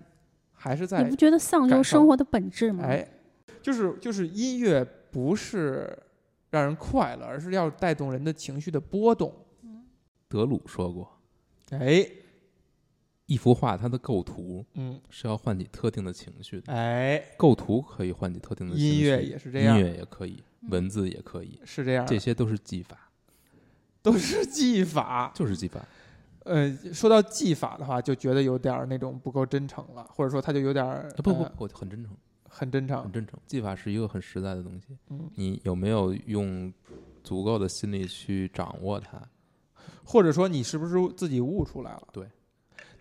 [0.53, 2.85] 还是在你不觉得丧就是生活的本质吗？
[2.85, 3.09] 哎，
[3.63, 5.99] 就是就是音乐不是
[6.51, 9.35] 让人快乐，而是要带动人的情绪的波动。
[10.29, 11.19] 德鲁说过，
[11.71, 12.07] 哎，
[13.25, 23.08] 一幅画它的构图嗯，是要唤起特定的情绪的，哎，构图可以唤起特定的情绪，音乐也是这样音乐也可以，嗯文字也可以，是这样，这些都是技法，
[24.13, 25.31] 都是技法。
[25.37, 25.85] 就是技法。
[26.45, 32.17] 呃，说到技法的话，就觉得有点儿那种不够真诚了，或者说他就有点儿、啊不不呃，我很真诚，
[32.49, 33.13] 很真诚很。
[33.13, 33.39] 真诚。
[33.47, 36.73] 技法是一个很实在的东西，嗯，你有没有用
[37.23, 39.21] 足够的心力去掌握它？
[40.05, 42.09] 或者说你是不是自己悟出来了？
[42.13, 42.27] 对。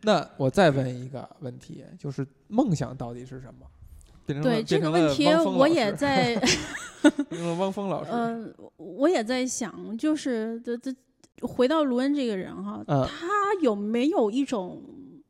[0.01, 3.65] 那我再问一个问题，就是梦想到底是什么？
[4.33, 6.35] 对这个问题我也在，
[7.29, 8.11] 变成了汪峰老师。
[8.11, 8.45] 呃，
[8.77, 10.93] 我也在想，就是这这
[11.41, 13.27] 回到卢恩这个人哈，嗯他
[13.61, 14.81] 有没有一种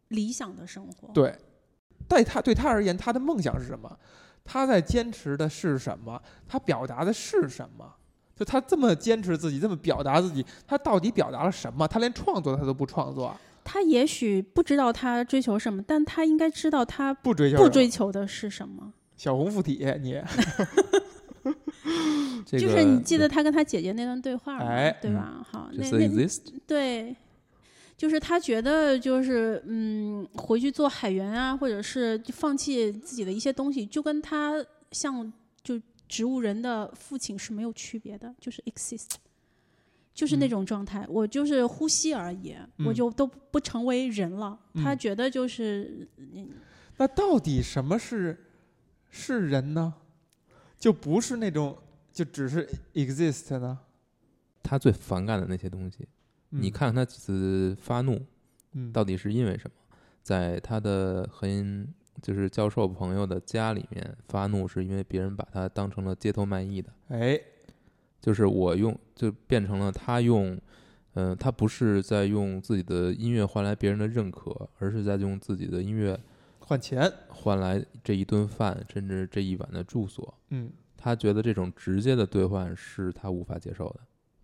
[0.10, 1.10] 理想的生活？
[1.14, 1.36] 对，
[2.08, 3.98] 对他对他而言，他的梦想是什么？
[4.44, 6.22] 他在坚持的是什么？
[6.48, 7.94] 他表达的是什么？
[8.36, 11.88] 就他这么坚持自己，这么表达自己，他到底表达了什么？
[11.88, 13.36] 他连创作他都不创作，
[13.70, 18.94] 他也许不知道他追求什么，但他应该知道他不追求不追求的是什么。
[19.18, 20.14] 小红附体，你
[22.46, 24.66] 这个就是你记得他跟他姐姐那段对话吗？
[24.68, 25.46] 哎对吧？
[25.52, 26.08] 好，那那
[26.66, 27.14] 对，
[27.98, 39.10] 就是他觉得就是嗯，回去做海员啊，或者是放弃自己的一些东西，就跟他像就植物人的父亲是没有区别的，就是 exist，
[40.18, 41.06] 就是那嗯种状态。
[41.08, 44.58] 我就是呼吸而已，我嗯就都不成为人了。
[44.74, 46.10] 他嗯觉得就是
[46.98, 48.36] 那到底什么是
[49.12, 49.94] 是人呢？
[50.80, 51.78] 就不是那种
[52.12, 53.78] 就只是 exist 呢？
[54.64, 56.08] 他最反感的那些东西，
[56.50, 58.20] 你嗯，看他几次发怒，
[58.74, 59.98] 嗯，到底是因为什么？
[60.24, 61.88] 在他的很
[62.24, 67.40] 就是教授朋友的家里面发怒，是因为别人把他当成了街头卖艺的，哎，
[68.28, 70.60] 就是我用就变成了他用，
[71.14, 76.20] 嗯、他不是在用自己的音乐换来别人的认可，而是在用自己的音乐
[76.60, 80.38] 换钱，换来这一顿饭，甚至这一晚的住所。
[80.50, 84.00] 嗯他觉得这种直接的兑换是他无法接受的，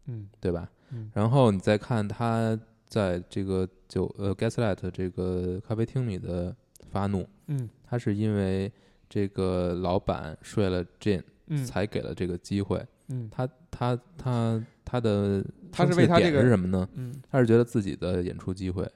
[0.05, 0.71] 嗯对吧？
[0.91, 2.57] 嗯然后你再看他
[2.87, 6.55] 在这个酒呃 Gaslight 这个咖啡厅里的
[6.89, 8.71] 发怒，嗯他是因为
[9.09, 12.81] 这个老板睡了 Jane 嗯才给了这个机会。
[13.07, 13.29] 嗯。
[13.31, 16.87] 他他他他的他是为他这个是什么呢？
[16.95, 18.89] 嗯，他是觉得自己的演出机会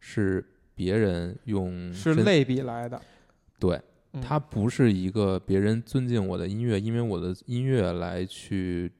[0.00, 0.44] 是
[0.74, 3.00] 别人用是类比来的。
[3.58, 3.80] 对
[4.12, 4.20] 嗯。
[4.20, 8.90] 他不是一个别人尊敬我的音乐，因为我的音乐来去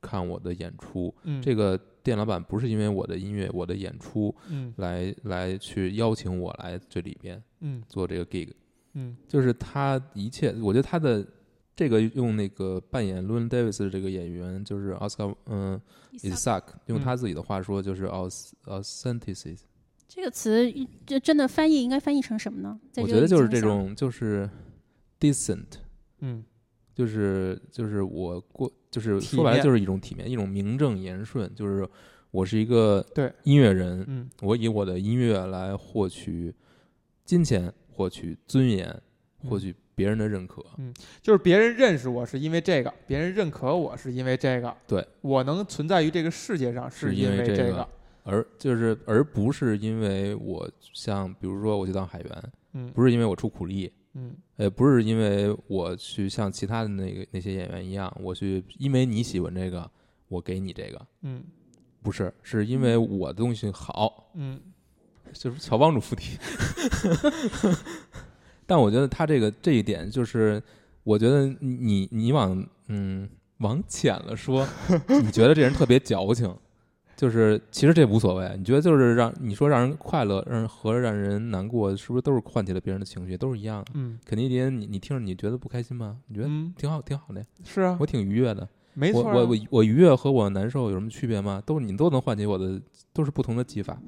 [0.00, 1.14] 看我的演出。
[1.24, 1.40] 嗯。
[1.40, 4.72] 这个店老板不是因为我的音乐、我的演出嗯。
[4.76, 7.82] 来来去邀请我来这里边嗯。
[7.88, 8.50] 做这个 gig，
[8.94, 9.16] 嗯。
[9.28, 11.24] 就是他一切，我觉得他的
[11.82, 15.80] 这个用那个扮演 l u n Davis 的这个演员就是奥斯卡，嗯
[16.22, 19.58] i s a c 用嗯他自己的话说就是 aus authenticity，
[20.06, 20.72] 这个词，
[21.04, 22.80] 这真的翻译应该翻译成什么呢？
[22.98, 24.48] 我觉得就是这种就是
[25.18, 25.64] decent。
[26.20, 26.44] 嗯
[26.94, 31.88] 就是就是我过就是说白了就是一种体面，一种名正言顺，就是
[32.30, 36.54] 我是一个对音乐人，嗯我以我的音乐来获取
[37.24, 38.88] 金钱，获取尊严，
[39.42, 40.64] 嗯获取别人的认可。
[41.20, 45.06] 就是别人认识我是因为这个，别人认可我是因为这个，对。
[45.20, 47.88] 我能存在于这个世界上是因因为这个个，
[48.24, 52.90] 而就是而不是因为我像比如说我去当海员，嗯。
[52.92, 54.34] 不是因为我出苦力，嗯。
[54.56, 59.90] 呃，不是因为我去像其他的那个那些演员一样，我去因为你喜欢这个，
[60.28, 61.42] 我给你这个，嗯。
[62.02, 64.60] 不是，是因为我的东西好，嗯。
[65.32, 66.36] 就是乔帮主附体。
[68.66, 70.62] 但我觉得他这个这一点，就是
[71.04, 74.66] 我觉得你你往嗯往浅了说，
[75.22, 76.52] 你觉得这人特别矫情，
[77.16, 78.54] 就是其实这无所谓。
[78.58, 83.92] 你觉得就是让你说让人快乐，让人和让人难过，是不是都是唤起了别人的情绪，都是一样的？
[83.94, 86.18] 嗯肯尼迪，你你听着你觉得不开心吗？
[86.28, 88.62] 你觉得嗯，挺好挺好的呀，是啊我，挺愉悦的。
[88.62, 91.62] 我没错啊，我我我愉悦和我难受有什么区别吗？
[91.64, 92.80] 都你都能唤起我的，
[93.12, 93.98] 都是不同的技法。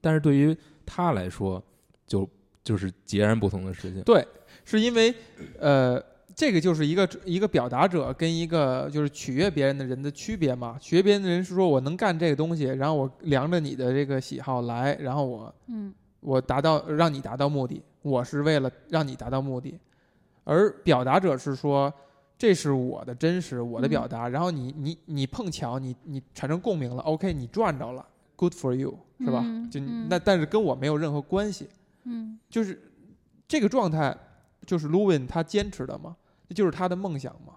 [0.00, 1.62] 但是对于他来说，
[2.06, 2.28] 就
[2.64, 4.02] 就是截然不同的事情。
[4.02, 4.26] 对，
[4.64, 5.14] 是因为
[5.60, 6.02] 呃，
[6.34, 10.76] 这个就是一个一个表达者跟一个就是取悦别人的人的区别嘛。
[10.80, 19.78] 取悦别人的人是说我能干这个东西，然后我量着你的这个喜好来，然后我嗯我达到让你达到目的，我是为了让你达到目的。
[20.42, 21.92] 而表达者是说，
[22.36, 28.06] 这是我的真实，我的表达，然后你你你碰巧你你产生共鸣了，OK，你赚着了
[28.36, 29.44] ，Good for you，是吧？
[29.70, 31.68] 就那但是跟我没有任何关系。
[32.04, 32.92] 嗯就是
[33.46, 34.16] 这个状态，
[34.66, 36.16] 就是 Lewin 他坚持的嘛，
[36.48, 37.54] 这就是他的梦想嘛。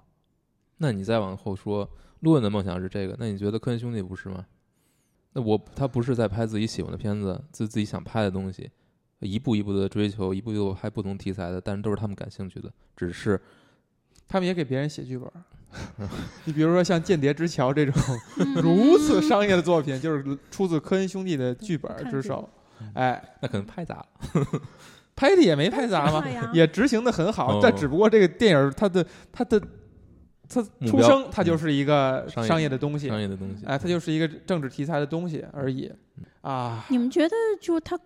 [0.77, 1.89] 那你再往后说，
[2.19, 4.45] 路恩的梦想是这个，那你觉得科恩兄弟不是吗？
[5.33, 8.69] 那我他不是在拍自己喜欢的片子，自自己想拍的东西，
[9.19, 13.39] 一步一步的追求，一步一步地拍不同题材的，但是都是他们感兴趣的，只是
[14.27, 15.43] 他们也给别人写剧本儿，
[16.45, 17.93] 你比如说像《间谍之桥》这种
[18.39, 22.47] 嗯如此商业的作品，就是出自科恩兄弟的剧本之手。
[22.93, 24.07] 哎，那可能拍砸了。
[25.15, 26.23] 拍的也没拍砸嘛
[26.53, 29.59] 也执行的很好哦，但只不过这个电影儿它的它的
[30.47, 35.91] 它出生它就是一个商业的东西商，业的东西，哎，它就是一个政治题材的东西而已
[36.41, 36.85] 啊。
[36.89, 37.99] 你们觉得就他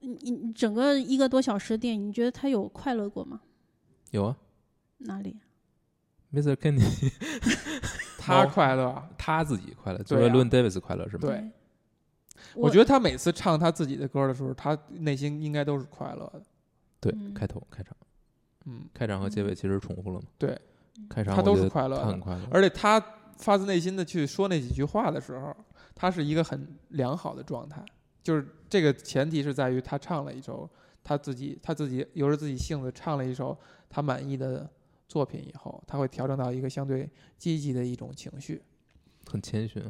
[0.00, 3.40] 你你整个一个多小时的电影，你觉得它有快乐过吗？
[4.10, 4.36] 有啊
[4.98, 5.38] 哪里
[6.34, 6.54] ？，Mr.
[6.54, 6.82] Kenny
[8.18, 11.20] 他快乐啊，他自己快乐，就是对啊 l o n Davis 快乐是吗？
[11.22, 11.50] 对
[12.54, 16.42] 我我觉得他每次唱他自己的歌的时候，他内心应该都是快乐的。
[17.00, 17.96] 对嗯，开头开场，
[18.64, 20.26] 嗯，开场和结尾其实重复了嘛？
[20.36, 20.58] 对，
[21.08, 22.98] 开场他都是快乐他很快乐，而且他
[23.36, 25.54] 发自内心的去说那几句话的时候，
[25.94, 27.84] 他是一个很良好的状态。
[28.22, 30.68] 就是这个前提是在于他唱了一首
[31.02, 33.56] 他自己他自己由着自己性子唱了一首
[33.88, 34.68] 他满意的
[35.06, 37.08] 作品以后，他会调整到一个相对
[37.38, 38.60] 积极的一种情绪。
[39.30, 39.82] 很谦逊。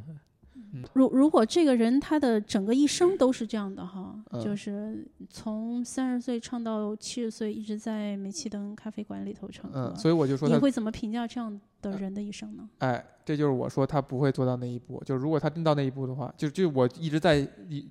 [0.92, 12.68] 如如果这个人他的整个一生都是这样的哈，嗯就是从三十岁唱到七十岁，一直在煤气灯咖啡馆里头唱歌，嗯，所以我就说，你会怎么评价这样的人的一生呢？
[12.78, 15.02] 哎，这就是我说他不会做到那一步。
[15.04, 17.46] 就是如果他真到那一步的话，就就我一直在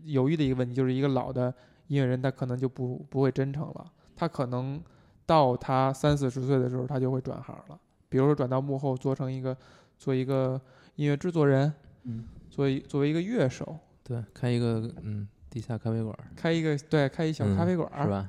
[0.05, 1.53] 犹豫的一个问题，就是一个老的
[1.88, 4.80] 音乐人，他可能就不不会真诚了，他可能
[5.25, 9.55] 到他三四十岁的时候，他就会转行了，比如说转到幕后，做成一个
[9.97, 10.61] 做一个
[10.95, 11.73] 音乐制作人，
[12.03, 12.23] 嗯，
[12.58, 18.28] 作为作为一个乐手，对，开一个嗯地下咖啡馆儿开一个对开一小咖啡馆儿、是吧？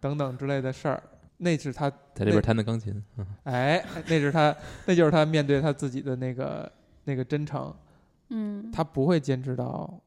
[0.00, 1.00] 等等之类的事儿，
[1.36, 4.52] 那是他在这边弹的钢琴，嗯，哎，那是他
[4.84, 6.72] 那就是他面对他自己的那个
[7.04, 7.72] 那个真诚。
[8.30, 10.02] 嗯，他不会坚持到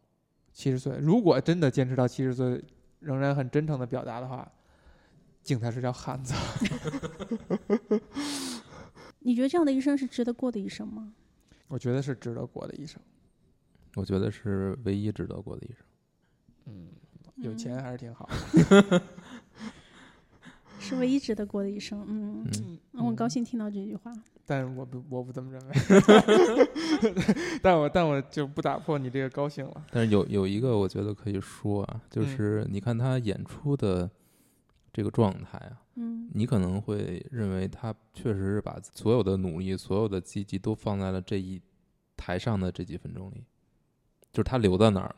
[0.51, 0.97] 七十岁。
[0.99, 2.61] 如果真的坚持到七十岁，
[2.99, 4.45] 仍然很真诚的表达的话，
[5.41, 6.33] 敬他是条汉子。
[9.19, 11.13] 你觉得这样的一生是值得过的一生吗？
[11.69, 13.01] 我觉得是值得过的一生。
[13.95, 15.85] 我觉得是唯一值得过的一生。
[16.65, 16.87] 嗯，
[17.37, 18.29] 有钱还是挺好。
[20.79, 22.03] 是唯一值得过的一生。
[22.07, 24.11] 嗯，嗯，嗯我很高兴听到这句话。
[24.45, 25.73] 但是我不我不这么认为。
[27.61, 29.85] 但我但我就不打破你这个高兴了。
[29.91, 34.09] 但是有有一个我觉得可以说啊，就嗯是你看他演出的
[34.91, 41.61] 这个状态啊，嗯你可能会认为他确实是把所有的努力、所有的积极都放在了这一
[42.17, 43.45] 台上的这几分钟里，
[44.31, 45.15] 就是他留在那儿，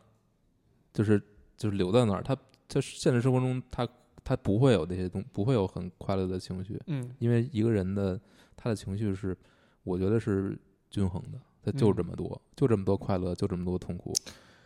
[0.91, 1.21] 就是
[1.55, 2.21] 就是留在那儿。
[2.23, 2.35] 他
[2.67, 3.87] 在现实生活中，他
[4.23, 8.19] 他不会有那些东，不会有很快乐的情绪，嗯因为一个人的
[8.55, 9.37] 他的情绪是，
[9.83, 10.57] 我觉得是
[10.89, 14.13] 均衡的，他就嗯这么多，就这么多快乐，就这么多痛苦。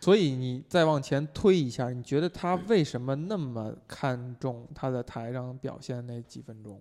[0.00, 6.80] 所以你再往前推一下，你觉得他为什么那么看重他在台上表现那几分钟？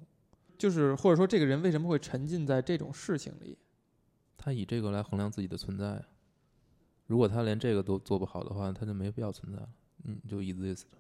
[0.57, 3.57] 就是或者说这个人为什么会沉浸在这种事情里？
[4.38, 6.01] 他以这个来衡量自己的存在啊。
[7.08, 9.68] 如果他连这个都做不好的话，他就没必要存在了。
[10.05, 10.99] 嗯，就 exist 了。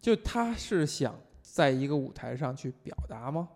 [0.00, 3.48] 就他是想在一个舞台上去表达吗？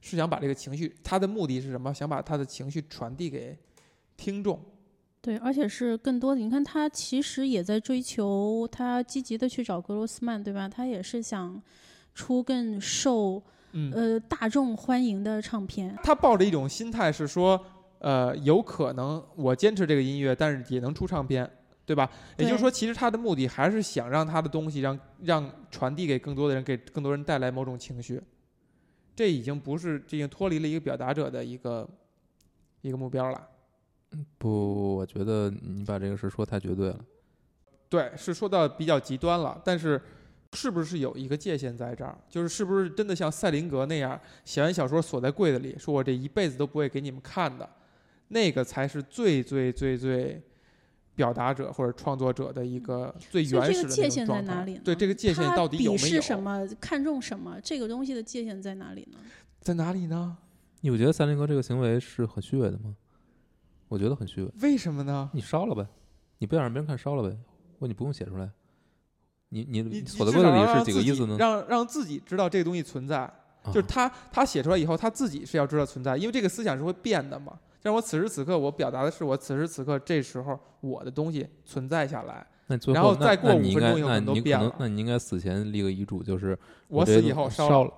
[0.00, 1.94] 是想把这个情绪，他的目的是什么？
[1.94, 3.56] 想把他的情绪传递给
[4.16, 4.60] 听众。
[5.20, 6.40] 对，而且是更多的。
[6.40, 10.68] 你看，他其实也在追求，他积极的去找格罗斯曼，对吧？
[10.68, 11.62] 他也是想
[12.12, 13.40] 出更受
[13.70, 15.96] 嗯，呃大众欢迎的唱片。
[16.02, 17.64] 他抱着一种心态是说，
[18.02, 21.48] 呃，有可能我坚持这个音乐，但是也能出唱片，
[21.86, 22.10] 对吧？
[22.36, 28.20] 也就是说，其实他的目的还是想让他的东西让让传递给更多的人，给更多人带来某种情绪。
[29.14, 31.88] 这已经不是，这已经脱离了一个表达者的一个
[32.80, 33.48] 一个目标了。
[34.36, 36.98] 不，我觉得你把这个事说太绝对了。
[37.88, 40.00] 对，是说到比较极端了，但是
[40.54, 42.18] 是不是有一个界限在这儿？
[42.28, 47.68] 就是是不是真的像赛林格那样写完小说锁在柜子里，说我这一辈子都不会给你们看的，
[48.32, 50.42] 那个才是最最最最
[51.14, 54.80] 表达者或者创作者的一个最原始的那种个界限在状态哪里呢？
[54.82, 56.20] 对，这个界限到底有没有？
[56.20, 56.66] 什么？
[56.80, 57.60] 看重什么？
[57.62, 59.18] 这个东西的界限在哪里呢？
[59.60, 60.36] 在哪里呢？
[60.80, 62.96] 你不觉得三林哥这个行为是很虚伪的吗？
[63.88, 64.50] 我觉得很虚伪。
[64.62, 65.30] 为什么呢？
[65.34, 65.86] 你烧了呗，
[66.38, 67.36] 你不想让别人看烧了呗，
[67.78, 68.50] 或你不用写出来。
[69.50, 71.36] 你你你锁在至少柜子里是几个意思呢？
[71.38, 73.30] 让让自己知道这个东西存在，
[73.66, 77.52] 就是啊他他写出来以后，他自己是要知道存在，因为这个思想是会变的嘛。
[77.82, 82.46] 像我此时此刻，我表达的是我此时此刻这时候我的东西存在下来。
[82.68, 86.56] 那最然后然后再过五分钟以后可能那你可都变了能那你应该死前立个遗嘱，就是
[86.86, 87.92] 我这死以后烧烧了，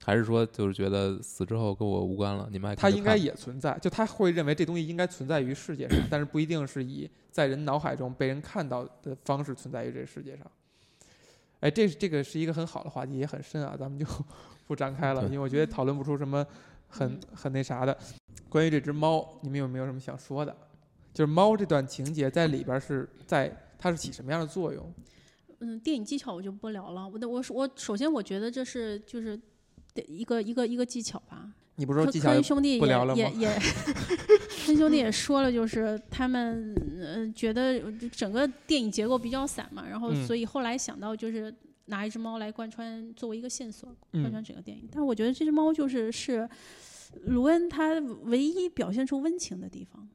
[0.00, 2.48] 还是说就是觉得死之后跟我无关了？
[2.52, 10.46] 你们还他应该也存在，就他会认为这东西应该存在于世界上，但是不一定是以在人脑海中被人看到的方式存在于这个世界上。
[11.58, 14.06] 哎，这这个是一个很好的话题，也很深啊，咱们就
[14.68, 16.46] 不展开了，因为我觉得讨论不出什么
[16.88, 17.96] 很很那啥的。
[18.48, 20.56] 关于这只猫，你们有没有什么想说的？
[21.12, 24.92] 就是猫这段情节在里边儿是在它是起什么样的作用？
[25.60, 27.08] 嗯，电影技巧我就不聊了。
[27.08, 29.36] 我的我我首先我觉得这是就是
[29.94, 31.50] 的一个一个一个技巧吧。
[31.74, 33.58] 你不是说技巧科恩兄弟也也 也，
[34.66, 41.52] 科兄弟也说了，就是他们呃觉得整个电影结构比较散嘛，然后嗯所以后来想到就是
[41.88, 44.88] 拿一只猫来贯穿作为一个线索嗯贯穿整个电影。
[44.90, 46.48] 但是我觉得这只猫就是是
[47.24, 50.08] 卢恩他唯一表现出温情的地方。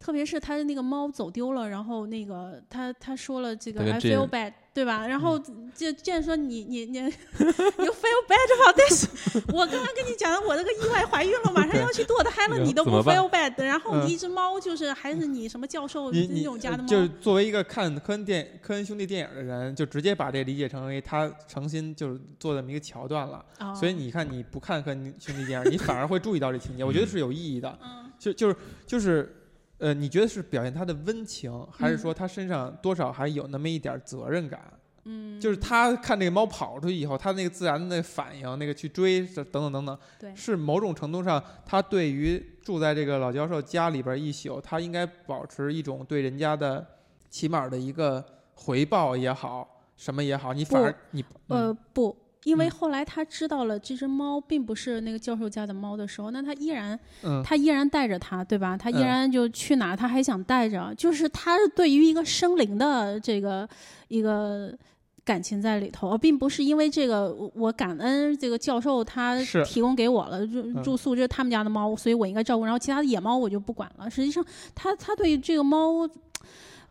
[0.00, 5.06] 特别是他的那个猫走丢了，然后那个他他说了这个 I feel bad，对吧？
[5.06, 5.38] 然后
[5.74, 9.06] 就见说你你你 you feel bad about this，
[9.52, 23.44] 我刚刚跟你讲的，我这个意外怀孕了，马上要去堕胎了，你都不 feel bad，然后嗯你一只猫就是还是你什么教授那种家的猫，呃就是作为一个看科恩电科恩兄弟电影的人，就直接把这理解成为他诚心就是做这么一个桥段了。
[23.58, 27.78] 哦所以你看，你不看科恩兄弟电影，你反而会注意到这情节，我觉得是有意义的。
[27.82, 28.56] 嗯就就是
[28.86, 29.34] 就是，
[29.80, 34.60] 呃，你觉得是表现他的温情，还是嗯说他身上多少还有那么一点责任感？
[35.04, 46.86] 嗯，就是他看这个猫跑出去以后，他那个自然的反应，那个去追，等等等等，对是某种程度上，他对于住在这个老教授家里边一宿，他应该保持一种对人家的
[47.30, 48.22] 起码的一个
[48.54, 52.14] 回报也好，什么也好，你反而你呃不。
[52.44, 58.76] 因为嗯后来他知道了这只猫并不是那个教授家的猫的时候，那他依然嗯他依然带着它，对吧？
[58.76, 63.68] 他依嗯然就去哪儿他还想带着，就是他对于一个生灵的这个
[64.08, 64.76] 一个
[65.24, 72.64] 感情在里头，而并不是因为这个我我感恩这个教授他提供给我了住嗯住宿，这是他们家的猫，所以我应该照顾。
[72.64, 74.08] 然后其他的野猫我就不管了。
[74.10, 74.44] 实际上，
[74.74, 76.08] 他他对这个猫。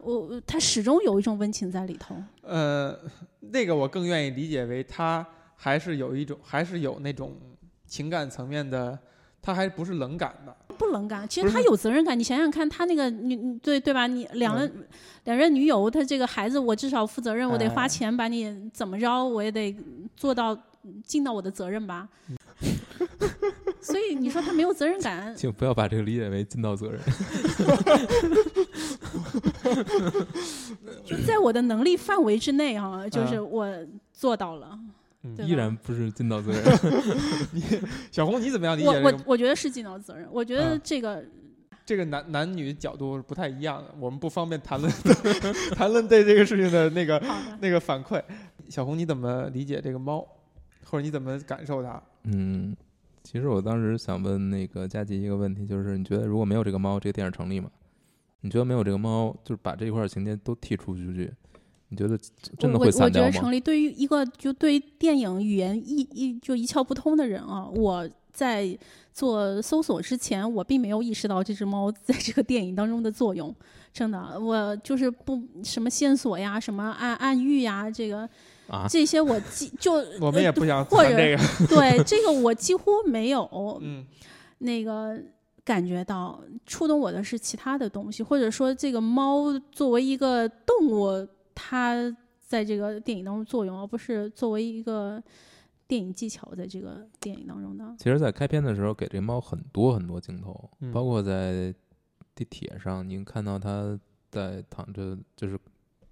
[0.02, 2.98] 我他始终有一种温情在里头，呃，
[3.42, 5.28] 那个我更愿意理解为他
[5.62, 7.36] 还是有一种，还是有那种
[7.86, 8.98] 情感层面的，
[9.42, 10.56] 他还不是冷感的。
[10.78, 11.28] 不冷感。
[11.28, 14.08] 其实他有责任感，你想想看，他那个你你对对吧？
[14.08, 14.88] 你两任、
[15.26, 19.76] 两任女友，他这个孩子，我至少负责任，我得花哎钱把你怎么着，我也得
[20.16, 20.58] 做到
[21.04, 22.08] 尽到我的责任吧。
[23.82, 27.02] 所以你说他没有责任感，请不要把这个理解为尽到责任。
[31.06, 33.68] 就在我的能力范围之内哈、就是嗯我
[34.14, 34.80] 做到了。
[35.22, 36.64] 对吧依然不是尽到责任。
[37.52, 37.62] 你
[38.12, 39.24] 小红，你怎么样理解我我这个？
[39.26, 41.24] 我觉得是尽到责任，我觉得啊这个
[41.86, 44.92] 这个男男女角度是不太一样的，我们不方便谈论
[45.76, 47.28] 谈论对这个事情的那个的。
[47.60, 48.22] 那个反馈。
[48.70, 50.26] 小红，你怎么理解这个猫，
[50.86, 52.02] 或者你怎么感受它？
[52.24, 52.76] 嗯，
[53.24, 57.70] 其实我当时想问那个佳琪一个问题，就是你觉得如果没有这个猫，这个电影成立吗？
[58.42, 61.34] 你觉得没有这个猫，就是把这一块儿情节都剔除出去，
[61.90, 62.18] 你觉得
[62.58, 63.52] 真的我会散掉吗我觉得成？
[63.52, 63.60] 立。
[63.60, 68.78] 对于一个就对于电影语言一一就一窍不通的人啊，我在
[69.14, 73.54] 做搜索之前，我并没有意识到这只猫在这个电影当中的作用。
[73.92, 78.30] 真的，我就是不什么线索呀，什么暗暗喻呀，这个
[78.68, 81.68] 啊，这些我几就我们也不想或者这个。
[81.68, 83.50] 对这个我几乎没有
[83.82, 84.06] 嗯
[84.60, 85.20] 那个
[85.66, 91.28] 感觉到触动我的是其他的东西，或者说这个猫作为一个动物，
[91.62, 95.22] 它在这个电影当中作用，而不是作为一个
[95.86, 97.94] 电影技巧在这个电影当中的。
[97.98, 100.90] 其实，在开篇的时候给这猫很多很多镜头，嗯。
[100.94, 101.74] 包括在
[102.34, 104.00] 地铁上，您看到它
[104.32, 105.60] 在躺着，就是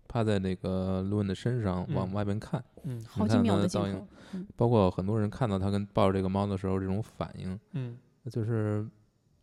[0.07, 3.01] 趴在那个路恩的身上往嗯外面看，嗯。
[3.07, 4.45] 好几秒的镜头，嗯。
[4.57, 7.97] 包括很多人看到他跟抱着这个猫的时候这种反应，嗯。
[8.29, 8.85] 就是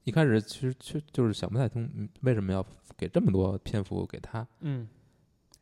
[0.04, 2.64] 一开始其实确就是想不太通，嗯为什么要
[2.94, 4.46] 给这么多篇幅给他？
[4.60, 4.86] 嗯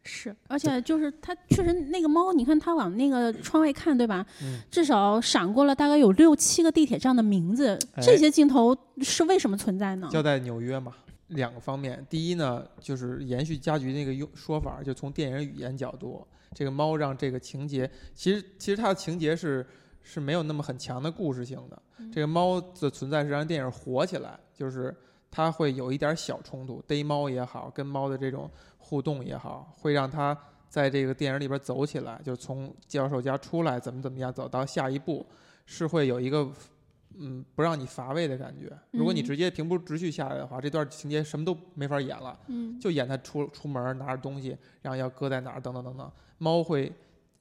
[0.05, 4.27] 是，而且就是它确实那个猫，你看它往那个窗外看，对吧？
[4.43, 10.09] 嗯至少闪过了大概有六七个地铁站的名字，哎这些镜头是为什么存在呢？
[10.11, 10.93] 交代纽约嘛，
[11.29, 12.05] 两个方面。
[12.11, 19.65] 第一呢，就是延续家局那个用说法，就从电影语言角度，这个猫让这个情节，其实其实它的情节是
[20.03, 21.81] 是没有那么很强的故事性的。
[22.13, 24.95] 这个猫的存在是让电影火起来，就是
[25.31, 28.51] 它会有一点小冲突，逮猫也好，跟猫的这种
[28.93, 30.39] 互动也好，会让他
[30.69, 35.25] 在这个电影里边走起来，就从教授家出来，怎么怎么样，走到下一步，
[35.65, 36.47] 是会有一个
[37.19, 38.71] 嗯不让你乏味的感觉。
[38.91, 46.13] 如果你嗯直接平铺直叙下来的话，这段情节什么都没法演了，嗯，就演他出出门拿着东西，然后要搁在哪儿，等等等等。
[46.37, 46.93] 猫会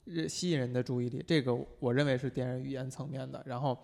[0.06, 3.44] 呃吸引人的注意力，这个我认为是电影语言层面的。
[3.46, 3.78] 然后，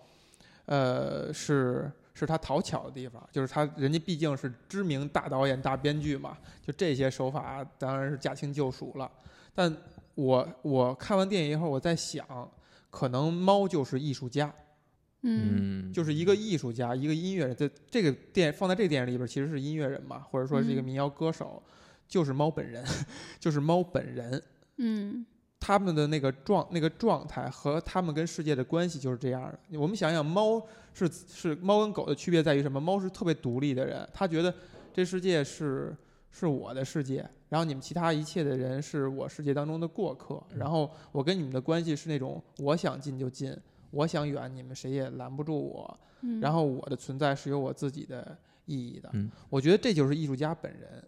[0.64, 9.10] 呃，是是他讨巧的地方，就是他人家毕竟是知名大导演、大编剧嘛，就这些手法当然是驾轻就熟了。
[9.54, 9.74] 但
[10.14, 12.26] 我我看完电影以后，我在想，
[12.90, 14.52] 可能猫就是艺术家。
[15.22, 17.56] 嗯嗯，就是一个艺术家，一个音乐人。
[17.56, 21.60] 这这个电放在这个电影里边，其实是音乐人嘛，或者说是一个嗯民谣歌手，
[22.06, 22.84] 就是猫本人，
[23.40, 24.40] 就是猫本人。
[24.76, 25.26] 嗯
[25.60, 29.78] 他们的那个状那个状态和他们跟世界的关系就是这样的。
[29.78, 30.62] 我们想想，猫
[30.94, 32.80] 是是猫跟狗的区别在于什么？
[32.80, 34.54] 猫是特别独立的人，他觉得
[34.92, 35.96] 这世界是
[36.30, 43.56] 是我的世界，然后你们其他一切的人是我世界当中的过客，然后我跟你们的关系是那种我想近就近，
[43.90, 48.36] 我想远你们谁也拦不住我，嗯，然后我的存在是有我自己的
[48.66, 49.10] 意义的。
[49.12, 51.02] 嗯我觉得这就是艺术家本人，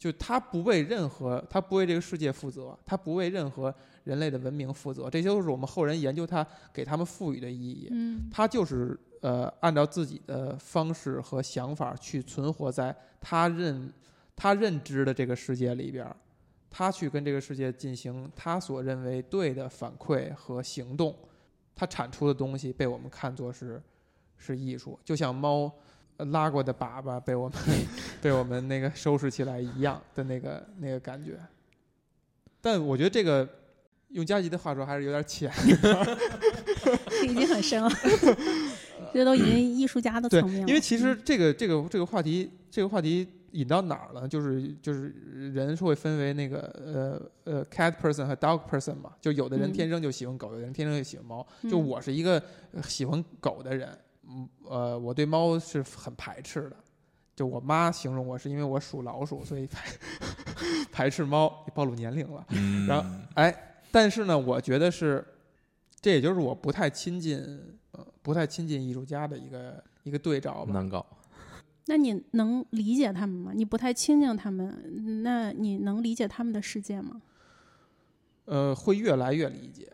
[0.00, 3.72] 就他不为任何，他不为这个世界负责，他不为任何
[4.04, 7.88] 人类的文明负责，这些都是我们后人研究他给他们赋予的意义。
[7.90, 8.30] 嗯。
[8.32, 13.92] 他就是呃按照自己的方式和想法去存活在他认
[14.34, 16.16] 他认知的这个世界里边儿，
[16.70, 21.14] 他去跟这个世界进行他所认为对的反馈和行动，
[21.76, 23.82] 他产出的东西被我们看作是
[24.38, 25.70] 是艺术，就像猫呃
[26.26, 27.58] 拉过的粑粑被我们
[28.22, 31.38] 被我们那个收拾起来一样的那个那个感觉。
[32.60, 33.48] 但我觉得这个
[34.08, 35.50] 用加吉的话说还是有点浅。
[37.08, 37.90] 这 已经很深了，
[39.12, 40.68] 这都已经艺术家的对层面了。
[40.68, 44.28] 因为其实嗯这个这个这个话题，这个话题引到哪儿了？
[44.28, 45.08] 就是就是
[45.54, 46.60] 人是会分为那个
[47.44, 51.46] 呃呃 cat person 和 dog person 嘛，就有的人嗯天生就喜欢狗，有的人天生就喜欢猫。
[51.62, 52.42] 就嗯我是一个
[52.72, 53.88] 呃喜欢狗的人，
[54.30, 56.76] 嗯呃，我对猫是很排斥的。
[57.34, 59.88] 就我妈形容我是因为我属老鼠，所以排
[60.92, 62.46] 排斥猫，暴露年龄了。
[62.50, 65.24] 嗯然后哎，但是呢，我觉得是，
[66.00, 67.38] 这也就是我不太亲近，
[67.92, 70.72] 呃，不太亲近艺术家的一个一个对照吧。
[70.72, 71.04] 难搞。
[71.86, 73.52] 那你能理解他们吗？
[73.54, 77.22] 你不太亲近他们，那你能理解他们的世界吗？
[78.44, 79.90] 呃，会越来越理解，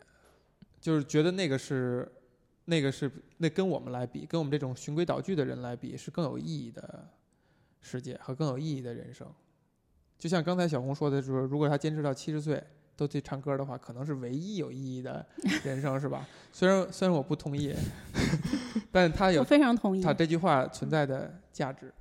[0.80, 2.10] 就是觉得那个是，
[2.66, 7.08] 那个是那跟我们来比，跟我们这种循规蹈矩的人来比，是更有意义的
[7.80, 9.26] 世界和更有意义的人生。
[10.18, 12.62] 就像刚才小红说的，就是如果他坚持到七十岁
[12.96, 15.24] 都去唱歌的话，可能是唯一有意义的
[15.64, 16.26] 人生，是吧？
[16.52, 17.74] 虽然虽然我不同意，
[18.90, 20.02] 但是他有非常同意。
[20.02, 21.92] 他这句话存在的价值，